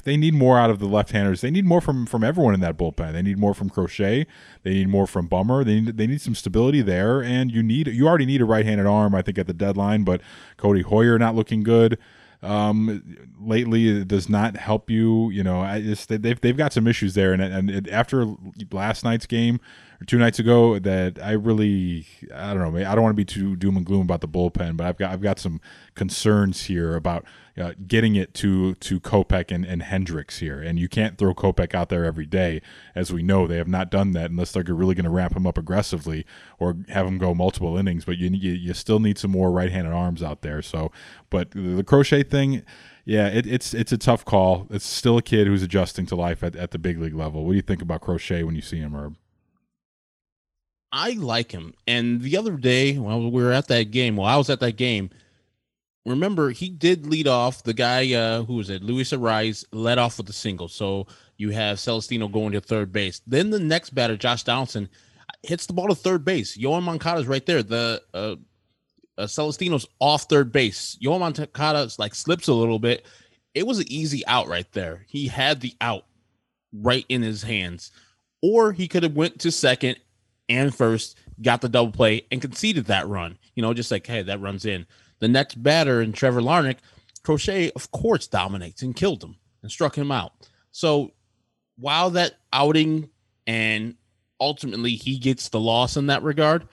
[0.04, 1.42] they need more out of the left-handers.
[1.42, 3.14] They need more from from everyone in that bullpen.
[3.14, 4.26] They need more from Crochet.
[4.64, 5.64] They need more from Bummer.
[5.64, 7.22] They need they need some stability there.
[7.22, 10.04] And you need you already need a right-handed arm, I think, at the deadline.
[10.04, 10.22] But
[10.58, 11.98] Codi Heuer not looking good
[12.44, 13.02] um,
[13.40, 15.30] lately it does not help you.
[15.30, 18.28] You know, I just they've they've got some issues there, and and it, after
[18.72, 19.60] last night's game,
[20.04, 22.80] or two nights ago that I really I don't know.
[22.80, 25.12] I don't want to be too doom and gloom about the bullpen, but I've got
[25.12, 25.62] I've got some
[25.96, 27.26] concerns here about
[27.58, 31.74] uh, getting it to to Kopech and, and Hendriks here, and you can't throw Kopech
[31.74, 32.62] out there every day,
[32.96, 35.48] as we know they have not done that unless they're really going to ramp him
[35.48, 36.26] up aggressively
[36.60, 38.04] or have him go multiple innings.
[38.06, 40.62] But you you, you still need some more right-handed arms out there.
[40.62, 40.92] So,
[41.30, 42.64] but the Crochet thing,
[43.06, 44.68] yeah, it, it's it's a tough call.
[44.70, 47.46] It's still a kid who's adjusting to life at, at the big league level.
[47.46, 49.16] What do you think about Crochet when you see him, Herb?
[50.94, 51.74] I like him.
[51.88, 54.78] And the other day, while we were at that game, while I was at that
[54.78, 55.10] game,
[56.06, 57.64] remember he did lead off.
[57.64, 60.68] The guy uh, who was it, Luis Arraez, led off with a single.
[60.68, 63.22] So you have Celestino going to third base.
[63.26, 64.88] Then the next batter, Josh Donaldson,
[65.42, 66.56] hits the ball to third base.
[66.58, 67.64] Yoan Moncada's right there.
[67.64, 68.36] The uh,
[69.18, 70.96] uh, Celestino's off third base.
[71.04, 73.08] Yoan Moncada like slips a little bit.
[73.56, 75.06] It was an easy out right there.
[75.08, 76.06] He had the out
[76.72, 77.92] right in his hands,
[78.44, 79.98] or he could have went to second
[80.50, 83.38] and first, got the double play, and conceded that run.
[83.56, 84.86] You know, just like, hey, that runs in.
[85.20, 86.78] The next batter in Trevor Larnach,
[87.24, 90.34] Crochet, of course, dominates and killed him and struck him out.
[90.72, 91.12] So
[91.78, 93.10] while that outing
[93.48, 93.96] and
[94.40, 96.68] ultimately he gets the loss in that regard,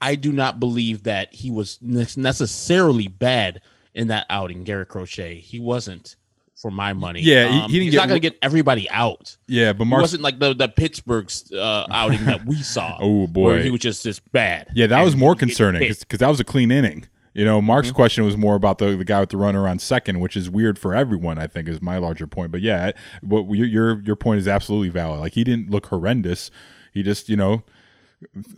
[0.00, 3.62] I do not believe that he was necessarily bad
[3.94, 5.36] in that outing, Garrett Crochet.
[5.36, 6.16] He wasn't
[6.56, 7.20] for my money.
[7.20, 9.36] Yeah, um, he didn't he's get not going to get everybody out.
[9.46, 12.96] Yeah, but Mark wasn't like the the Pittsburgh's uh, outing that we saw.
[13.00, 14.68] Oh boy, where he was just this bad.
[14.74, 17.06] Yeah, that And was more concerning because that was a clean inning.
[17.34, 17.96] You know, Mark's Mm-hmm.
[17.96, 20.78] question was more about the the guy with the runner on second, which is weird
[20.78, 21.38] for everyone.
[21.38, 22.50] I think is my larger point.
[22.50, 25.20] But yeah, what your your your point is absolutely valid.
[25.20, 26.50] Like he didn't look horrendous.
[26.92, 27.62] He just you know.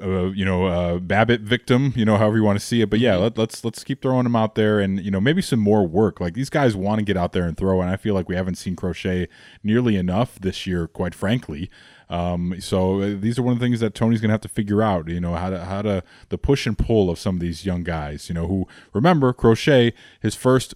[0.00, 3.00] Uh, you know, uh, BABIP victim, you know, however you want to see it, but
[3.00, 3.22] yeah, Mm-hmm.
[3.24, 6.20] let, let's let's keep throwing him out there, and you know, maybe some more work.
[6.20, 8.36] Like these guys want to get out there and throw, and I feel like we
[8.36, 9.26] haven't seen Crochet
[9.64, 11.70] nearly enough this year, quite frankly.
[12.08, 14.48] Um, so uh, these are one of the things that Tony's going to have to
[14.48, 15.08] figure out.
[15.08, 17.82] You know how to how to the push and pull of some of these young
[17.82, 18.28] guys.
[18.28, 20.74] You know who remember Crochet his first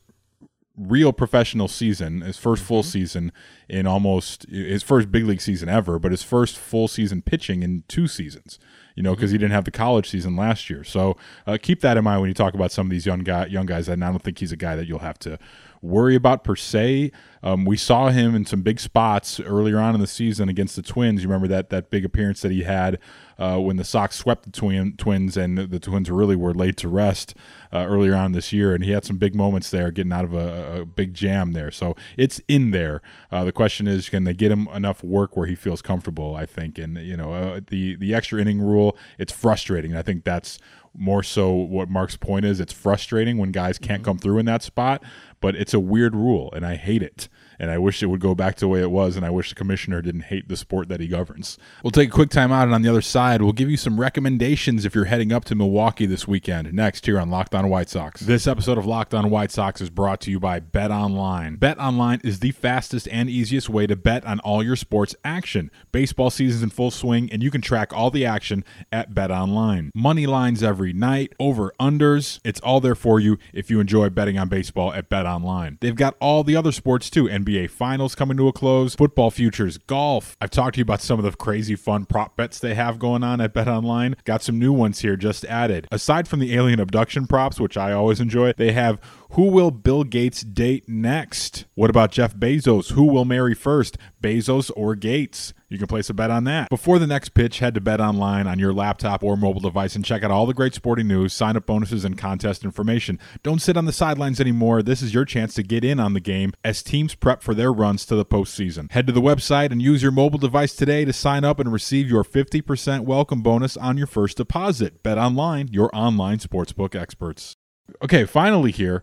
[0.89, 3.33] real professional season, his 1st full season
[3.69, 7.85] in almost his first big league season ever, but his first full season pitching in
[7.89, 8.59] two seasons.
[8.95, 10.85] You know, because he didn't have the college season last year.
[10.85, 11.17] So
[11.47, 13.65] uh, keep that in mind when you talk about some of these young guy, young
[13.65, 13.89] guys.
[13.89, 15.39] And I don't think he's a guy that you'll have to
[15.81, 17.11] worry about per se.
[17.43, 20.83] Um, we saw him in some big spots earlier on in the season against the
[20.83, 21.23] Twins.
[21.23, 22.99] You remember that that big appearance that he had
[23.39, 26.89] uh, when the Sox swept the twin, Twins, and the Twins really were laid to
[26.89, 27.35] rest
[27.73, 28.75] uh, earlier on this year.
[28.75, 31.71] And he had some big moments there, getting out of a, a big jam there.
[31.71, 33.03] So it's in there.
[33.31, 36.35] Uh, the question is, can they get him enough work where he feels comfortable?
[36.37, 39.97] I think, and you know, uh, the the extra inning rule, it's frustrating.
[39.97, 40.59] I think that's
[40.95, 42.61] more so what Mark's point is.
[42.61, 45.03] It's frustrating when guys can't come through in that spot,
[45.41, 47.29] but it's a weird rule, and I hate it.
[47.59, 49.49] And I wish it would go back to the way it was, and I wish
[49.49, 51.59] the commissioner didn't hate the sport that he governs.
[51.83, 54.01] We'll take a quick time out, and on the other side, we'll give you some
[54.01, 56.73] recommendations if you're heading up to Milwaukee this weekend.
[56.73, 58.21] Next, here on Locked On White Sox.
[58.21, 61.57] This episode of Locked On White Sox is brought to you by Bet Online.
[61.57, 65.71] Bet Online is the fastest and easiest way to bet on all your sports action.
[65.93, 69.91] Baseball season's in full swing, and you can track all the action at Bet Online.
[69.95, 72.41] Money lines every night, over unders.
[72.45, 75.79] It's all there for you if you enjoy betting on baseball at Bet Online.
[75.81, 77.29] They've got all the other sports too.
[77.45, 80.37] NBA Finals coming to a close, football futures, golf.
[80.41, 83.25] I've talked to you about some of the crazy fun prop bets they have going
[83.25, 84.15] on at Bet Online.
[84.25, 85.89] Got some new ones here just added.
[85.91, 89.01] Aside from the alien abduction props, which I always enjoy, they have
[89.33, 91.65] who will Bill Gates date next?
[91.75, 92.93] What about Jeff Bezos?
[92.93, 95.55] Who will marry first, Bezos or Gates?
[95.71, 96.69] You can place a bet on that.
[96.69, 100.05] Before the next pitch, head to Bet Online on your laptop or mobile device and
[100.05, 103.19] check out all the great sporting news, sign up bonuses, and contest information.
[103.43, 104.83] Don't sit on the sidelines anymore.
[104.83, 107.73] This is your chance to get in on the game as teams prep for their
[107.73, 108.93] runs to the postseason.
[108.93, 112.07] Head to the website and use your mobile device today to sign up and receive
[112.07, 115.03] your 50% welcome bonus on your first deposit.
[115.03, 117.57] Bet Online, your online sportsbook experts.
[118.03, 119.03] Okay, finally here.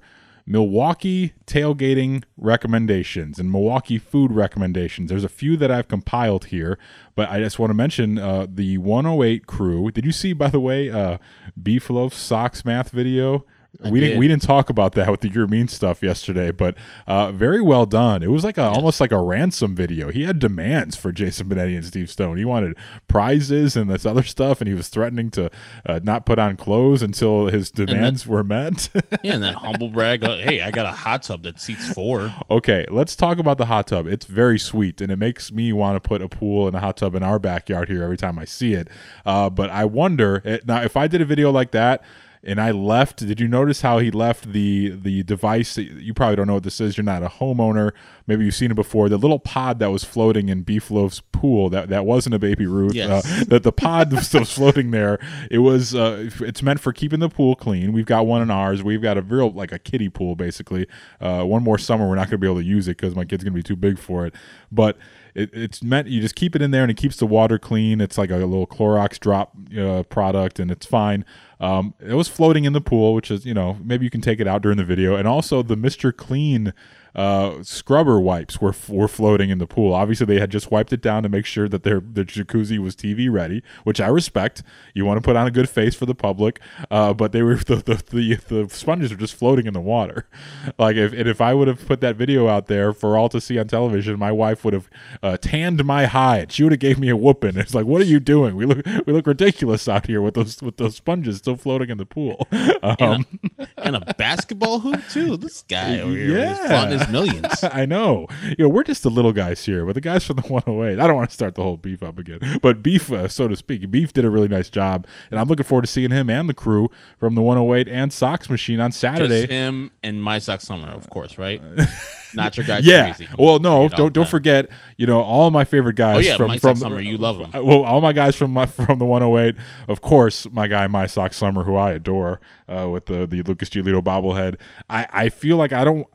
[0.51, 5.11] Milwaukee tailgating recommendations and Milwaukee food recommendations.
[5.11, 6.79] There's a few that I've compiled here,
[7.13, 9.91] but I just want to mention uh, the 108 crew.
[9.91, 11.19] Did you see, by the way, uh,
[11.61, 13.45] Beef Loaf Socks math video?
[13.83, 16.75] I we didn't we didn't talk about that with the Yermin stuff yesterday, but
[17.07, 18.23] uh, very well done.
[18.23, 20.09] It was like a almost like a ransom video.
[20.09, 22.37] He had demands for Jason Benetti and Steve Stone.
[22.37, 22.75] He wanted
[23.07, 25.51] prizes and this other stuff, and he was threatening to
[25.85, 28.89] uh, not put on clothes until his demands were met.
[29.23, 30.23] Yeah, and that humble brag.
[30.23, 32.33] hey, I got a hot tub that seats four.
[32.49, 34.07] Okay, let's talk about the hot tub.
[34.07, 36.97] It's very sweet, and it makes me want to put a pool and a hot
[36.97, 38.87] tub in our backyard here every time I see it.
[39.25, 42.03] Uh, but I wonder eh, now if I did a video like that
[42.43, 43.17] and I left.
[43.17, 45.77] Did you notice how he left the the device?
[45.77, 46.97] You probably don't know what this is.
[46.97, 47.91] You're not a homeowner.
[48.29, 49.09] Maybe you've seen it before.
[49.09, 52.65] The little pod that was floating in Beef Loaf's pool that that wasn't a baby
[52.65, 52.93] Ruth.
[52.93, 53.25] Yes.
[53.25, 55.19] Uh, that the pod was still floating there.
[55.51, 55.93] It was.
[55.93, 57.91] Uh, it's meant for keeping the pool clean.
[57.91, 58.83] We've got one in ours.
[58.83, 60.87] We've got a real like a kiddie pool basically.
[61.19, 63.25] Uh, one more summer we're not going to be able to use it because my
[63.25, 64.33] kid's going to be too big for it.
[64.71, 64.97] But
[65.33, 67.99] it, it's meant you just keep it in there and it keeps the water clean.
[67.99, 71.25] It's like a little Clorox drop uh, product and it's fine.
[71.59, 74.39] Um, it was floating in the pool, which is you know maybe you can take
[74.39, 76.73] it out during the video, and also the Mister Clean
[77.15, 79.93] uh, scrubber wipes were were floating in the pool.
[79.93, 82.95] Obviously, they had just wiped it down to make sure that their the jacuzzi was
[82.95, 84.63] TV ready, which I respect.
[84.93, 86.59] You want to put on a good face for the public,
[86.91, 90.27] uh, but they were the, the the the sponges were just floating in the water.
[90.77, 93.41] Like if and if I would have put that video out there for all to
[93.41, 94.89] see on television, my wife would have
[95.21, 96.51] uh, tanned my hide.
[96.51, 97.57] She would have gave me a whooping.
[97.57, 98.55] It's like, what are you doing?
[98.55, 101.97] We look we look ridiculous out here with those with those sponges still floating in
[101.97, 102.47] the pool.
[102.81, 103.25] Um, and,
[103.57, 105.35] a, and a basketball hoop too.
[105.35, 106.67] This guy over here is Yeah.
[106.99, 107.63] His millions.
[107.63, 108.27] I know.
[108.43, 110.99] You know, we're just the little guys here, but the guys from the 108.
[110.99, 113.55] I don't want to start the whole beef up again, but beef, uh, so to
[113.55, 116.47] speak, beef did a really nice job, and I'm looking forward to seeing him and
[116.47, 119.41] the crew from the 108 and Sox Machine on Saturday.
[119.41, 121.61] Just him and my sock summer, of course, right?
[122.33, 122.79] Not your guy.
[122.83, 123.13] yeah.
[123.13, 123.27] Crazy.
[123.37, 124.69] Well, no, don't don't forget.
[124.97, 126.17] You know, all my favorite guys.
[126.17, 127.65] Oh, yeah, from My from Sock Summer, you love them.
[127.65, 129.55] Well, all my guys from my from the 108.
[129.87, 133.69] Of course, my guy, my sock summer, who I adore, uh, with the the Lucas
[133.69, 134.59] Giolito bobblehead.
[134.89, 136.07] I I feel like I don't.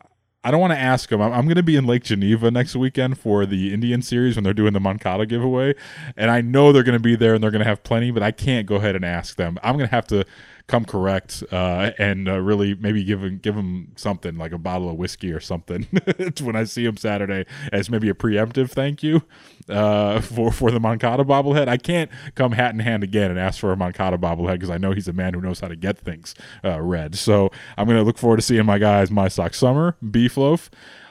[0.45, 1.22] I don't want to ask him.
[1.22, 4.45] I'm, I'm going to be in Lake Geneva next weekend for the Indian series when
[4.45, 5.74] they're doing the Moncada giveaway,
[6.16, 8.11] and I know they're going to be there and they're going to have plenty.
[8.11, 9.59] But I can't go ahead and ask them.
[9.62, 10.24] I'm going to have to
[10.67, 14.89] come correct uh, and uh, really maybe give him give him something like a bottle
[14.89, 15.87] of whiskey or something
[16.43, 19.23] when I see him Saturday as maybe a preemptive thank you
[19.69, 21.69] uh, for for the Moncada bobblehead.
[21.69, 24.79] I can't come hat in hand again and ask for a Moncada bobblehead because I
[24.79, 26.35] know he's a man who knows how to get things
[26.65, 27.15] uh, read.
[27.15, 30.71] So I'm going to look forward to seeing my guys, my sock summer, beef loaf,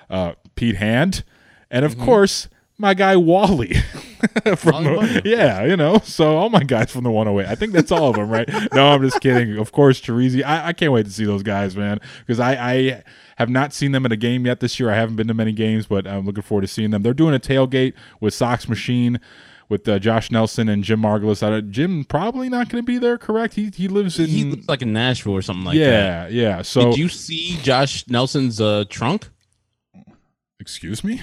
[0.09, 1.23] uh, Pete Hand,
[1.69, 2.47] and of course
[2.77, 3.75] my guy Wally.
[4.55, 7.51] from the, yeah, you know, so all my guys from the 108.
[7.51, 8.49] I think that's all of them, right?
[8.73, 9.57] no, I'm just kidding.
[9.57, 10.43] Of course, Teresi.
[10.43, 13.03] I, I can't wait to see those guys, man, because I, I
[13.37, 14.89] have not seen them in a game yet this year.
[14.89, 17.01] I haven't been to many games, but I'm looking forward to seeing them.
[17.01, 19.19] They're doing a tailgate with Sox Machine.
[19.69, 23.17] With uh, Josh Nelson and Jim Margulis, uh, Jim probably not going to be there.
[23.17, 23.55] Correct?
[23.55, 26.31] He he lives in He looks like in Nashville or something like yeah that.
[26.31, 26.61] Yeah, yeah.
[26.61, 29.29] So did you see Josh Nelson's uh, trunk?
[30.59, 31.21] Excuse me.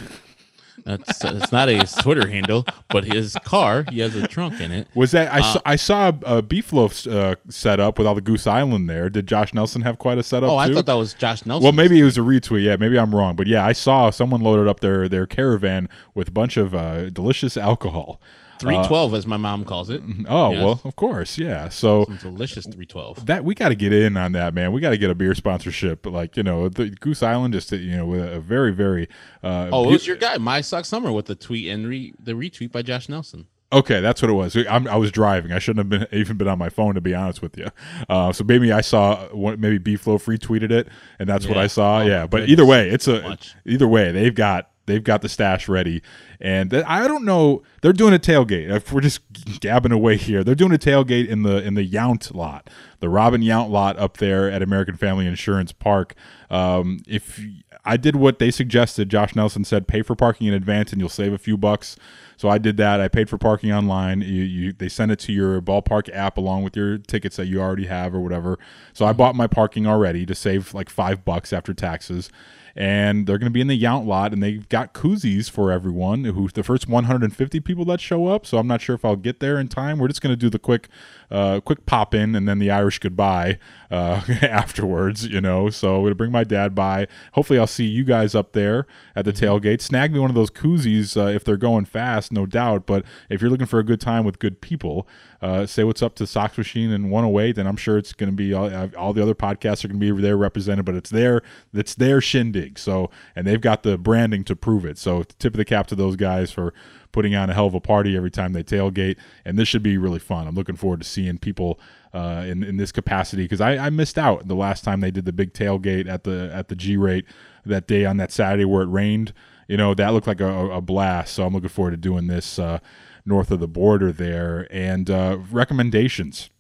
[0.97, 4.88] That's it's not a Twitter handle, but his car he has a trunk in it.
[4.95, 5.61] Was that I Uh, saw?
[5.64, 9.09] I saw a beef loaf uh, setup with all the Goose Island there.
[9.11, 10.51] Did Josh Nelson have quite a setup?
[10.51, 10.74] Oh, I too?
[10.74, 11.62] thought that was Josh Nelson.
[11.62, 12.64] Well, maybe it was a retweet.
[12.64, 16.28] Yeah, maybe I'm wrong, but yeah, I saw someone loaded up their their caravan with
[16.28, 18.20] a bunch of uh, delicious alcohol.
[18.61, 20.02] Three Uh, as my mom calls it.
[20.28, 20.62] oh Yes.
[20.64, 21.68] well, of course, yeah.
[21.68, 23.26] So Some delicious three twelve.
[23.26, 24.72] that we got to get in on that, man.
[24.72, 27.96] We got to get a beer sponsorship, like you know, the Goose Island just you
[27.96, 29.08] know with a very very.
[29.42, 32.32] Uh, Oh, it was your guy, My Sock Summer, with the tweet and re- the
[32.32, 33.46] retweet by Josh Nelson.
[33.72, 34.56] Okay, that's what it was.
[34.68, 35.52] I'm, I was driving.
[35.52, 37.68] I shouldn't have been even been on my phone to be honest with you.
[38.08, 40.88] Uh, so maybe I saw maybe Beef Loaf retweeted it,
[41.20, 41.98] and that's what I saw.
[41.98, 42.50] Oh, yeah, but goodness.
[42.50, 43.54] either way, it's a Much.
[43.64, 46.03] either way they've got they've got the stash ready,
[46.41, 47.62] and I don't know.
[47.82, 48.70] They're doing a tailgate.
[48.70, 52.34] If we're just gabbing away here, they're doing a tailgate in the in the Yount
[52.34, 52.68] lot,
[53.01, 56.14] the Robin Yount lot up there at American Family Insurance Park.
[56.51, 57.41] Um, if
[57.84, 61.09] I did what they suggested, Josh Nelson said, pay for parking in advance and you'll
[61.09, 61.97] save a few bucks.
[62.36, 63.01] So I did that.
[63.01, 64.22] I paid for parking online.
[64.22, 67.61] You, you they send it to your ballpark app along with your tickets that you
[67.61, 68.59] already have or whatever.
[68.93, 72.30] So I bought my parking already to save like five bucks after taxes.
[72.76, 76.24] And they're going to be in the Yount lot, and they've got koozies for everyone.
[76.24, 78.46] Who the first 150 people that show up.
[78.46, 79.98] So I'm not sure if I'll get there in time.
[79.98, 80.88] We're just going to do the quick,
[81.30, 83.58] uh, quick pop in, and then the Irish goodbye
[83.91, 85.26] uh, afterwards.
[85.26, 87.07] You know, so I'm going to bring my dad by.
[87.32, 88.86] Hopefully, I'll see you guys up there
[89.16, 89.80] at the tailgate.
[89.80, 92.86] Snag me one of those koozies uh, if they're going fast, no doubt.
[92.86, 95.07] But if you're looking for a good time with good people,
[95.43, 98.36] uh, say what's up to Sox Machine and 108, and I'm sure it's going to
[98.36, 100.84] be all, uh, all the other podcasts are going to be there represented.
[100.84, 102.78] But it's their it's their shindig.
[102.78, 104.99] So and they've got the branding to prove it.
[104.99, 106.72] So tip of the cap to those guys for
[107.12, 109.16] putting on a hell of a party every time they tailgate.
[109.44, 110.46] And this should be really fun.
[110.46, 111.80] I'm looking forward to seeing people
[112.12, 115.24] uh, in in this capacity because I, I missed out the last time they did
[115.24, 117.24] the big tailgate at the at the G rate
[117.64, 119.32] that day on that Saturday where it rained.
[119.68, 121.34] You know that looked like a, a blast.
[121.34, 122.80] So I'm looking forward to doing this uh,
[123.24, 124.66] north of the border there.
[124.70, 126.50] And uh, recommendations.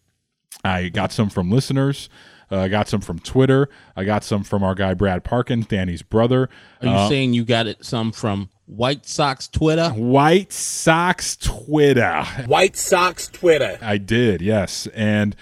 [0.64, 2.08] I got some from listeners.
[2.50, 3.68] Uh, I got some from Twitter.
[3.96, 6.48] I got some from our guy Brad Parkins, Danny's brother.
[6.82, 9.90] Are you Uh, saying you got it some from White Sox Twitter?
[9.90, 12.22] White Sox Twitter.
[12.46, 13.78] White Sox Twitter.
[13.80, 14.88] I did, yes.
[14.94, 15.36] And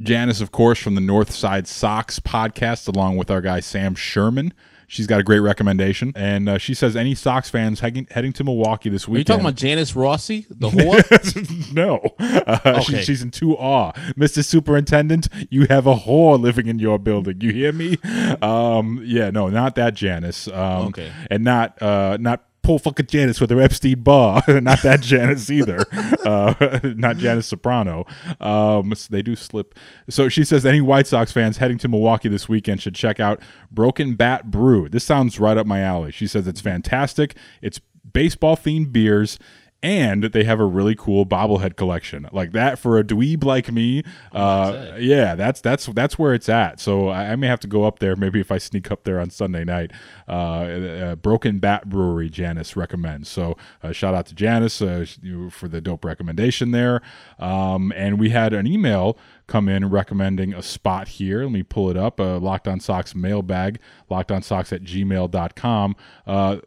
[0.00, 4.52] Janice, of course, from the North Side Sox podcast, along with our guy Sam Sherman.
[4.92, 8.44] She's got a great recommendation, and uh, she says any Sox fans heading, heading to
[8.44, 9.16] Milwaukee this week.
[9.16, 11.72] Are you talking about Janice Rossi, the whore?
[11.74, 13.02] no, uh, she- Okay.
[13.02, 15.28] she's in too awe, Mister Superintendent.
[15.48, 17.40] You have a whore living in your building.
[17.40, 17.96] You hear me?
[18.42, 20.46] Um, yeah, no, not that Janice.
[20.48, 21.10] Um, Okay.
[21.30, 22.44] and not uh, not.
[22.62, 24.42] Pull fucking Janice with her Epstein-Barr.
[24.60, 25.84] not that Janice either.
[26.22, 28.06] Uh, not Janice Soprano.
[28.40, 29.74] Um, so they do slip.
[30.08, 33.40] So she says any White Sox fans heading to Milwaukee this weekend should check out
[33.72, 34.88] Broken Bat Brew.
[34.88, 36.12] This sounds right up my alley.
[36.12, 37.34] She says it's fantastic.
[37.60, 37.80] It's
[38.12, 39.38] baseball themed beers
[39.82, 42.28] and they have a really cool bobblehead collection.
[42.32, 46.78] Like that for a dweeb like me uh yeah that's that's that's where it's at.
[46.80, 49.18] So I, I may have to go up there maybe if i sneak up there
[49.18, 49.90] on sunday night.
[50.28, 53.28] Uh, uh broken bat brewery janice recommends.
[53.28, 55.04] So uh, shout out to janice uh,
[55.50, 57.02] for the dope recommendation there.
[57.38, 59.18] Um and we had an email
[59.48, 61.42] come in recommending a spot here.
[61.42, 65.96] Let me pull it up uh, locked on socks mailbag locked on socks at gmail.com
[66.26, 66.58] uh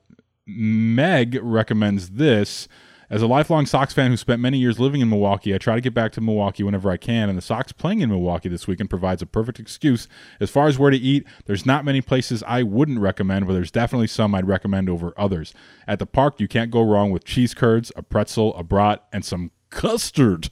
[0.48, 2.68] Meg recommends this.
[3.10, 5.82] As a lifelong Sox fan who spent many years living in Milwaukee, I try to
[5.82, 8.90] get back to Milwaukee whenever I can, and the Sox playing in Milwaukee this weekend
[8.90, 10.08] provides a perfect excuse.
[10.40, 13.72] As far as where to eat, there's not many places I wouldn't recommend, but there's
[13.72, 15.54] definitely some I'd recommend over others.
[15.88, 19.24] At the park, you can't go wrong with cheese curds, a pretzel, a brat, and
[19.24, 20.50] some custard.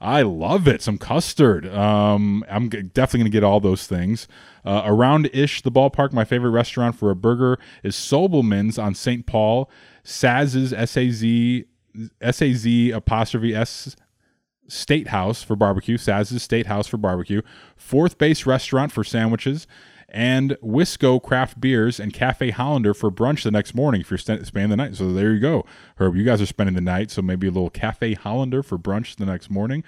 [0.00, 0.80] I love it.
[0.80, 1.68] Some custard.
[1.68, 4.26] Um, I'm g- definitely going to get all those things.
[4.64, 9.26] Uh, around ish the ballpark, my favorite restaurant for a burger is Sobelman's on St.
[9.26, 9.70] Paul.
[10.02, 11.66] Saz's S A Z
[12.20, 13.96] S A Z apostrophe S
[14.68, 15.96] State House for barbecue.
[15.96, 17.42] Saz's State House for barbecue.
[17.76, 19.66] Fourth Base Restaurant for sandwiches.
[20.12, 24.44] And Wisco Craft Beers and Cafe Hollander for brunch the next morning if you're st-
[24.44, 24.96] spending the night.
[24.96, 25.64] So there you go,
[25.96, 26.16] Herb.
[26.16, 29.26] You guys are spending the night, so maybe a little Cafe Hollander for brunch the
[29.26, 29.84] next morning.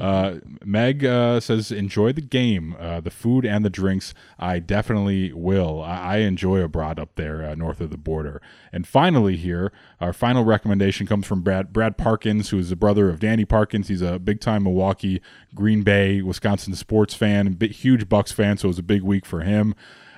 [0.00, 4.14] Uh, Meg uh, says, enjoy the game, uh, the food and the drinks.
[4.38, 5.82] I definitely will.
[5.82, 8.42] I, I enjoy abroad up there uh, north of the border.
[8.72, 13.08] And finally, here, our final recommendation comes from Brad Brad Parkins, who is the brother
[13.08, 13.88] of Danny Parkins.
[13.88, 15.22] He's a big time Milwaukee,
[15.54, 18.58] Green Bay, Wisconsin sports fan, big, huge Bucks fan.
[18.58, 19.74] So it was a big week for him.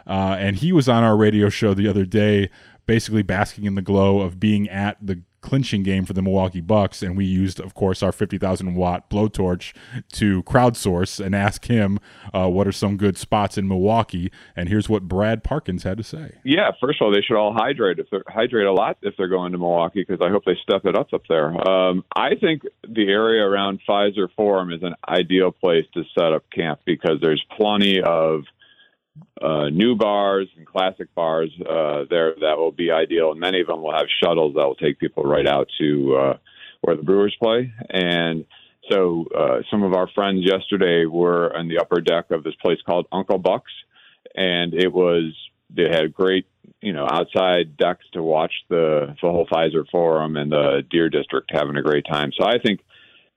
[0.07, 2.49] Uh, and he was on our radio show the other day,
[2.87, 7.03] basically basking in the glow of being at the clinching game for the Milwaukee Bucks,
[7.03, 9.75] and we used, of course, our 50,000 watt blowtorch
[10.13, 11.99] to crowdsource and ask him
[12.33, 14.31] uh, what are some good spots in Milwaukee.
[14.57, 16.37] And here's what Brad Parkins had to say.
[16.45, 19.29] Yeah, first of all, they should all hydrate if they're hydrate a lot if they're
[19.29, 21.69] going to Milwaukee because I hope they step it up up there.
[21.69, 26.45] Um, I think the area around Fiserv Forum is an ideal place to set up
[26.51, 28.45] camp because there's plenty of
[29.41, 33.31] uh, new bars and classic bars uh, there that will be ideal.
[33.33, 36.37] And many of them will have shuttles that will take people right out to uh,
[36.81, 37.73] where the Brewers play.
[37.91, 38.45] And
[38.91, 42.79] so uh, some of our friends yesterday were on the upper deck of this place
[42.87, 43.73] called Uncle Buck's,
[44.35, 45.35] and it was
[45.71, 46.47] they had great
[46.81, 51.51] you know outside decks to watch the the whole Fiserv Forum and the Deer District
[51.53, 52.33] having a great time.
[52.39, 52.81] So I think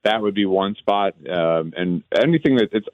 [0.03, 2.87] that would be one spot, um, and anything that it's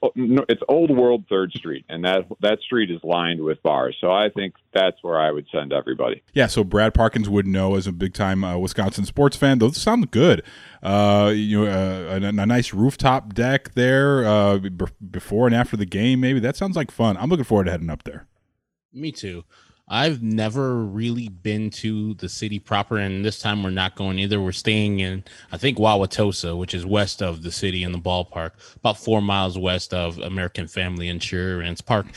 [0.50, 3.96] it's Old World Third Street, and that that street is lined with bars.
[4.02, 6.22] So I think that's where I would send everybody.
[6.34, 9.60] Yeah, so Brad Parkins would know as a big time uh, Wisconsin sports fan.
[9.60, 10.44] Those sound good.
[10.84, 15.78] Uh, you know, uh, a, a nice rooftop deck there uh, b- before and after
[15.78, 16.20] the game.
[16.20, 17.16] Maybe that sounds like fun.
[17.18, 18.28] I'm looking forward to heading up there.
[18.94, 19.44] Me too.
[19.90, 24.42] I've never really been to the city proper, and this time we're not going either.
[24.42, 28.52] We're staying in, I think, Wauwatosa, which is west of the city in the ballpark,
[28.76, 32.08] about four miles west of American Family Insurance Park.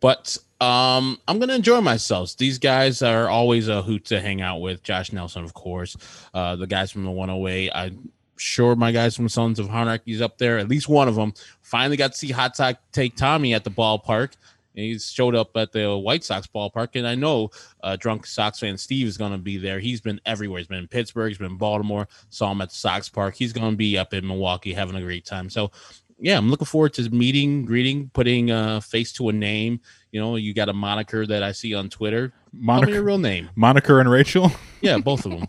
[0.00, 2.36] But um, I'm gonna enjoy myself.
[2.36, 4.84] These guys are always a hoot to hang out with.
[4.84, 5.96] Josh Nelson, of course,
[6.34, 7.70] uh, the guys from the 108.
[7.74, 10.58] I'm sure my guys from Sons of Anarchy's up there.
[10.58, 12.58] At least one of them finally got to see Hot
[12.92, 14.34] take Tommy at the ballpark.
[14.76, 17.50] He showed up at the White Sox ballpark, and I know
[17.82, 19.80] uh, drunk Sox fan Steve is going to be there.
[19.80, 20.58] He's been everywhere.
[20.58, 21.28] He's been in Pittsburgh.
[21.28, 22.06] He's been in Baltimore.
[22.28, 23.34] Saw him at the Sox Park.
[23.34, 25.48] He's going to be up in Milwaukee having a great time.
[25.48, 25.70] So,
[26.18, 29.80] yeah, I'm looking forward to meeting, greeting, putting a face to a name.
[30.12, 32.32] You know, you got a moniker that I see on Twitter.
[32.52, 33.50] Me your real name.
[33.54, 34.50] Moniker and Rachel.
[34.80, 35.48] Yeah, both of them.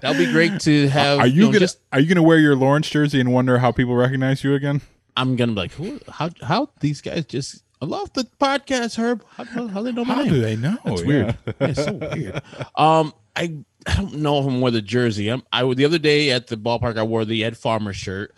[0.00, 1.20] That'd be great to have.
[1.20, 3.72] Are you, know, gonna just Are you gonna wear your Lawrence jersey and wonder how
[3.72, 4.82] people recognize you again?
[5.16, 6.00] I'm gonna be like, who?
[6.08, 6.30] How?
[6.42, 7.62] How these guys just?
[7.80, 9.22] I love the podcast, Herb.
[9.36, 10.32] How, how, they know my How name?
[10.32, 10.78] do they know?
[10.84, 11.06] That's Yeah.
[11.06, 11.36] weird.
[11.46, 12.42] Yeah, it's so weird.
[12.74, 15.28] Um, I I don't know if I'm wore the jersey.
[15.28, 18.34] I'm, I the other day at the ballpark, I wore the Ed Farmer shirt.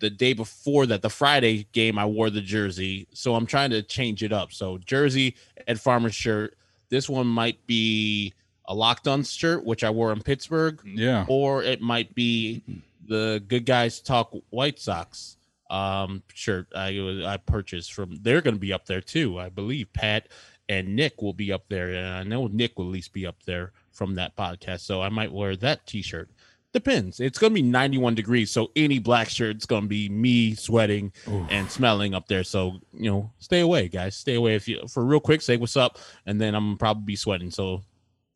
[0.00, 3.06] The day before that, the Friday game, I wore the jersey.
[3.12, 4.52] So I'm trying to change it up.
[4.52, 5.36] So jersey,
[5.68, 6.56] Ed Farmer shirt.
[6.88, 8.32] This one might be
[8.66, 10.80] a locked on shirt, which I wore in Pittsburgh.
[10.84, 11.24] Yeah.
[11.28, 12.62] Or it might be
[13.06, 15.33] the Good Guys Talk White Sox
[15.70, 19.92] um shirt I I purchased from they're going to be up there too I believe
[19.92, 20.28] Pat
[20.68, 21.90] and Nick will be up there.
[21.90, 24.80] And I know Nick will at least be up there from that podcast.
[24.80, 26.30] So I might wear that T-shirt.
[26.72, 27.20] Depends.
[27.20, 31.12] It's gonna be 91 degrees, so any black shirt's gonna be me sweating
[31.48, 32.42] and smelling up there.
[32.42, 34.16] So you know, stay away, guys.
[34.16, 34.56] Stay away.
[34.56, 37.52] If you for real quick, say what's up, and then I'm probably be sweating.
[37.52, 37.82] So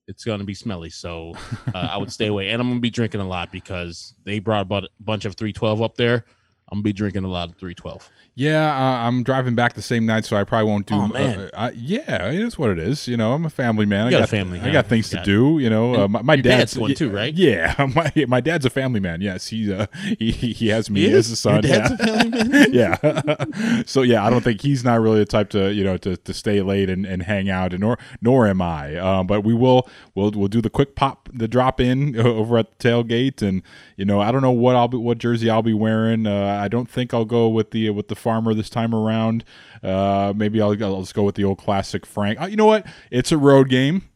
[0.07, 0.89] it's gonna be smelly.
[0.89, 1.33] So
[1.75, 4.71] uh, I would stay away, and I'm gonna be drinking a lot because they brought
[4.71, 6.25] a bunch of 312 up there.
[6.71, 8.11] I'm gonna be drinking a lot of 312.
[8.35, 10.95] Yeah, uh, I'm driving back the same night, so I probably won't do.
[10.95, 11.41] Oh, man.
[11.41, 13.09] Uh, uh, yeah, it is what it is.
[13.09, 14.05] You know, I'm a family man.
[14.05, 15.59] You I got a family, I got things Got to do.
[15.59, 17.35] You know, uh, my, my dad's, dad's going too, right?
[17.39, 19.23] Yeah, my my dad's a family man.
[19.23, 19.87] Yes, he's uh,
[20.19, 21.63] he he he has me He as a son.
[21.65, 21.93] Yeah.
[21.93, 22.73] a family man?
[22.73, 23.83] yeah.
[23.87, 26.33] so yeah, I don't think he's not really the type to you know to, to
[26.33, 28.97] stay late and, and hang out, and nor nor am I.
[28.97, 32.79] Um, but we will we'll we'll do the quick pop, the drop in over at
[32.79, 33.63] the tailgate, and
[33.97, 36.27] you know I don't know what I'll be what jersey I'll be wearing.
[36.27, 39.45] Uh, I don't think I'll go with the with the farmer this time around.
[39.83, 42.41] Uh, maybe I'll, I'll just go with the old classic Frank.
[42.41, 42.87] Uh, you know what?
[43.11, 44.08] It's a road game.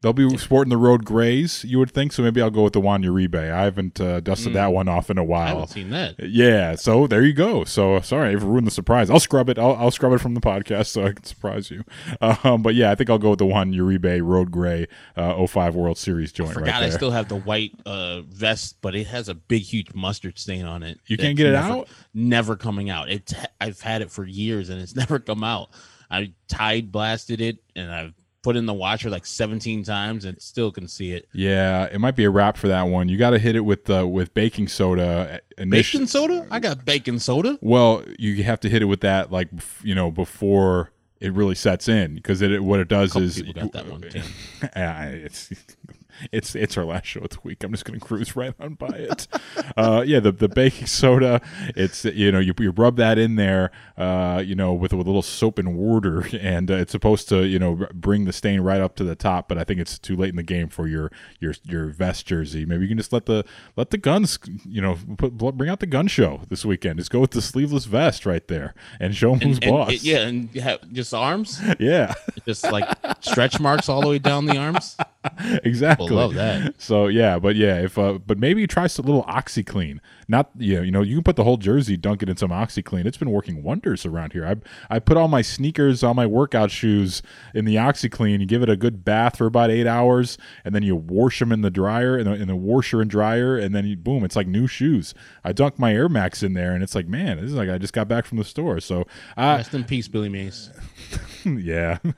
[0.00, 2.12] They'll be sporting the road grays, you would think.
[2.12, 3.34] So maybe I'll go with the Juan Uribe.
[3.34, 4.54] I haven't uh, dusted Mm.
[4.54, 5.42] that one off in a while.
[5.46, 6.14] I haven't seen that.
[6.20, 7.64] Yeah, so there you go.
[7.64, 9.10] So sorry, I've ruined the surprise.
[9.10, 9.58] I'll scrub it.
[9.58, 11.82] I'll, I'll scrub it from the podcast so I can surprise you.
[12.20, 14.86] Um, but yeah, I think I'll go with the Juan Uribe Road Gray
[15.16, 18.94] uh, 05 World Series joint Forgot right I still have the white uh, vest, but
[18.94, 21.00] it has a big, huge mustard stain on it.
[21.06, 21.88] You can't get it never- out?
[22.14, 23.10] Never coming out.
[23.10, 25.70] It's I've had it for years and it's never come out.
[26.10, 30.70] I tide blasted it and I've put in the washer like 17 times and still
[30.70, 31.28] can see it.
[31.32, 33.08] yeah, it might be a wrap for that one.
[33.08, 35.40] You got to hit it with uh, with baking soda.
[35.58, 36.46] initi- Baking soda?
[36.50, 37.58] I got baking soda.
[37.60, 39.48] Well, you have to hit it with that, like
[39.82, 43.72] you know, before it really sets in, because it what it does is people got
[43.72, 44.04] that one.
[44.76, 45.50] Yeah, it's
[46.32, 47.62] it's it's our last show of the week.
[47.64, 49.28] I'm just gonna cruise right on by it.
[49.76, 51.40] uh, yeah, the the baking soda.
[51.76, 55.10] It's you know you, you rub that in there, uh, you know, with with a
[55.10, 58.80] little soap and water, and uh, it's supposed to you know bring the stain right
[58.80, 59.48] up to the top.
[59.48, 61.10] But I think it's too late in the game for your
[61.40, 62.64] your your vest jersey.
[62.64, 63.44] Maybe you can just let the
[63.76, 66.98] let the guns you know put, bring out the gun show this weekend.
[66.98, 69.92] Just go with the sleeveless vest right there and show them who's And- and boss.
[69.92, 71.60] it- yeah, and have just arms.
[71.78, 72.14] Yeah.
[72.46, 72.88] just like
[73.20, 74.96] stretch marks all the way down the arms.
[75.64, 76.06] exactly.
[76.06, 76.80] People love that.
[76.80, 80.00] So yeah, but yeah, if uh, but maybe try some little OxiClean.
[80.30, 82.50] Not you know, you know, you can put the whole jersey, dunk it in some
[82.50, 83.06] OxiClean.
[83.06, 84.46] It's been working wonders around here.
[84.46, 84.56] I
[84.94, 87.22] I put all my sneakers, all my workout shoes
[87.54, 88.40] in the OxiClean.
[88.40, 91.50] You give it a good bath for about eight hours, and then you wash them
[91.50, 94.36] in the dryer in the, in the washer and dryer, and then you boom, it's
[94.36, 95.14] like new shoes.
[95.44, 97.78] I dunk my Air Max in there, and it's like man, this is like I
[97.78, 98.80] just got back from the store.
[98.80, 99.02] So
[99.36, 100.70] uh, Rest in peace, Billy Mays.
[101.44, 101.98] yeah.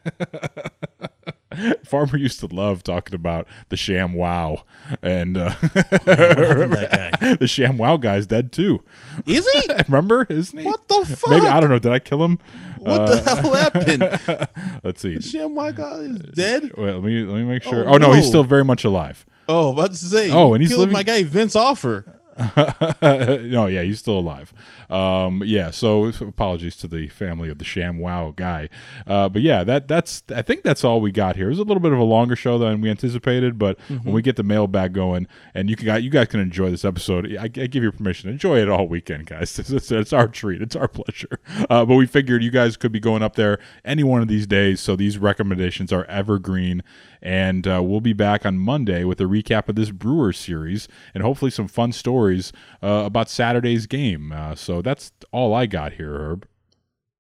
[1.85, 4.65] Farmer used to love talking about the Sham Wow,
[5.03, 8.83] and uh, the Sham Wow guy's dead too.
[9.27, 9.63] Is he?
[9.89, 10.65] Remember, isn't he?
[10.65, 11.31] What the fuck?
[11.31, 11.79] Maybe I don't know.
[11.79, 12.39] Did I kill him?
[12.79, 14.51] What the hell happened?
[14.85, 15.17] Let's see.
[15.17, 16.71] The Sham Wow guy is dead.
[16.77, 17.89] Wait, let me let me make sure.
[17.89, 19.27] Oh, Oh, no, he's still very much alive.
[19.49, 20.31] Oh, about to say.
[20.31, 22.20] Oh, and he's living- my guy Vince Offer.
[23.03, 24.53] no, yeah, he's still alive.
[24.89, 28.69] Um, yeah, so apologies to the family of the Sham Wow guy.
[29.07, 31.47] Uh, but yeah, that that's I think that's all we got here.
[31.47, 34.05] It was a little bit of a longer show than we anticipated, but Mm-hmm.
[34.05, 37.37] when we get the mailbag going, and you can you guys can enjoy this episode,
[37.37, 38.31] I, I give you permission.
[38.31, 39.51] Enjoy it all weekend, guys.
[39.61, 40.63] It's, it's, it's our treat.
[40.63, 41.39] It's our pleasure.
[41.69, 44.47] Uh, but we figured you guys could be going up there any one of these
[44.47, 46.83] days, so these recommendations are evergreen.
[47.23, 51.23] And uh, we'll be back on Monday with a recap of this Brewer series and
[51.23, 52.53] hopefully some fun stories
[52.83, 54.33] uh, about Saturday's game.
[54.33, 56.47] Uh, so that's all I got here, Herb.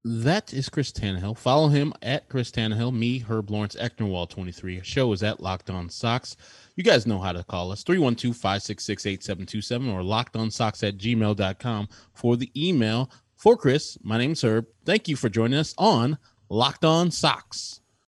[0.02, 1.36] That is Chris Tannehill.
[1.36, 2.94] Follow him at Chris Tannehill.
[2.94, 4.82] Me, Herb Lawrence, Ecnerwal23.
[4.82, 6.38] Show is at Locked On Sox.
[6.74, 12.38] You guys know how to call us 312 566 8727 or lockedonsox at gmail.com for
[12.38, 13.10] the email.
[13.36, 14.66] For Chris, my name's Herb.
[14.86, 16.16] Thank you for joining us on
[16.48, 17.79] Locked On Sox.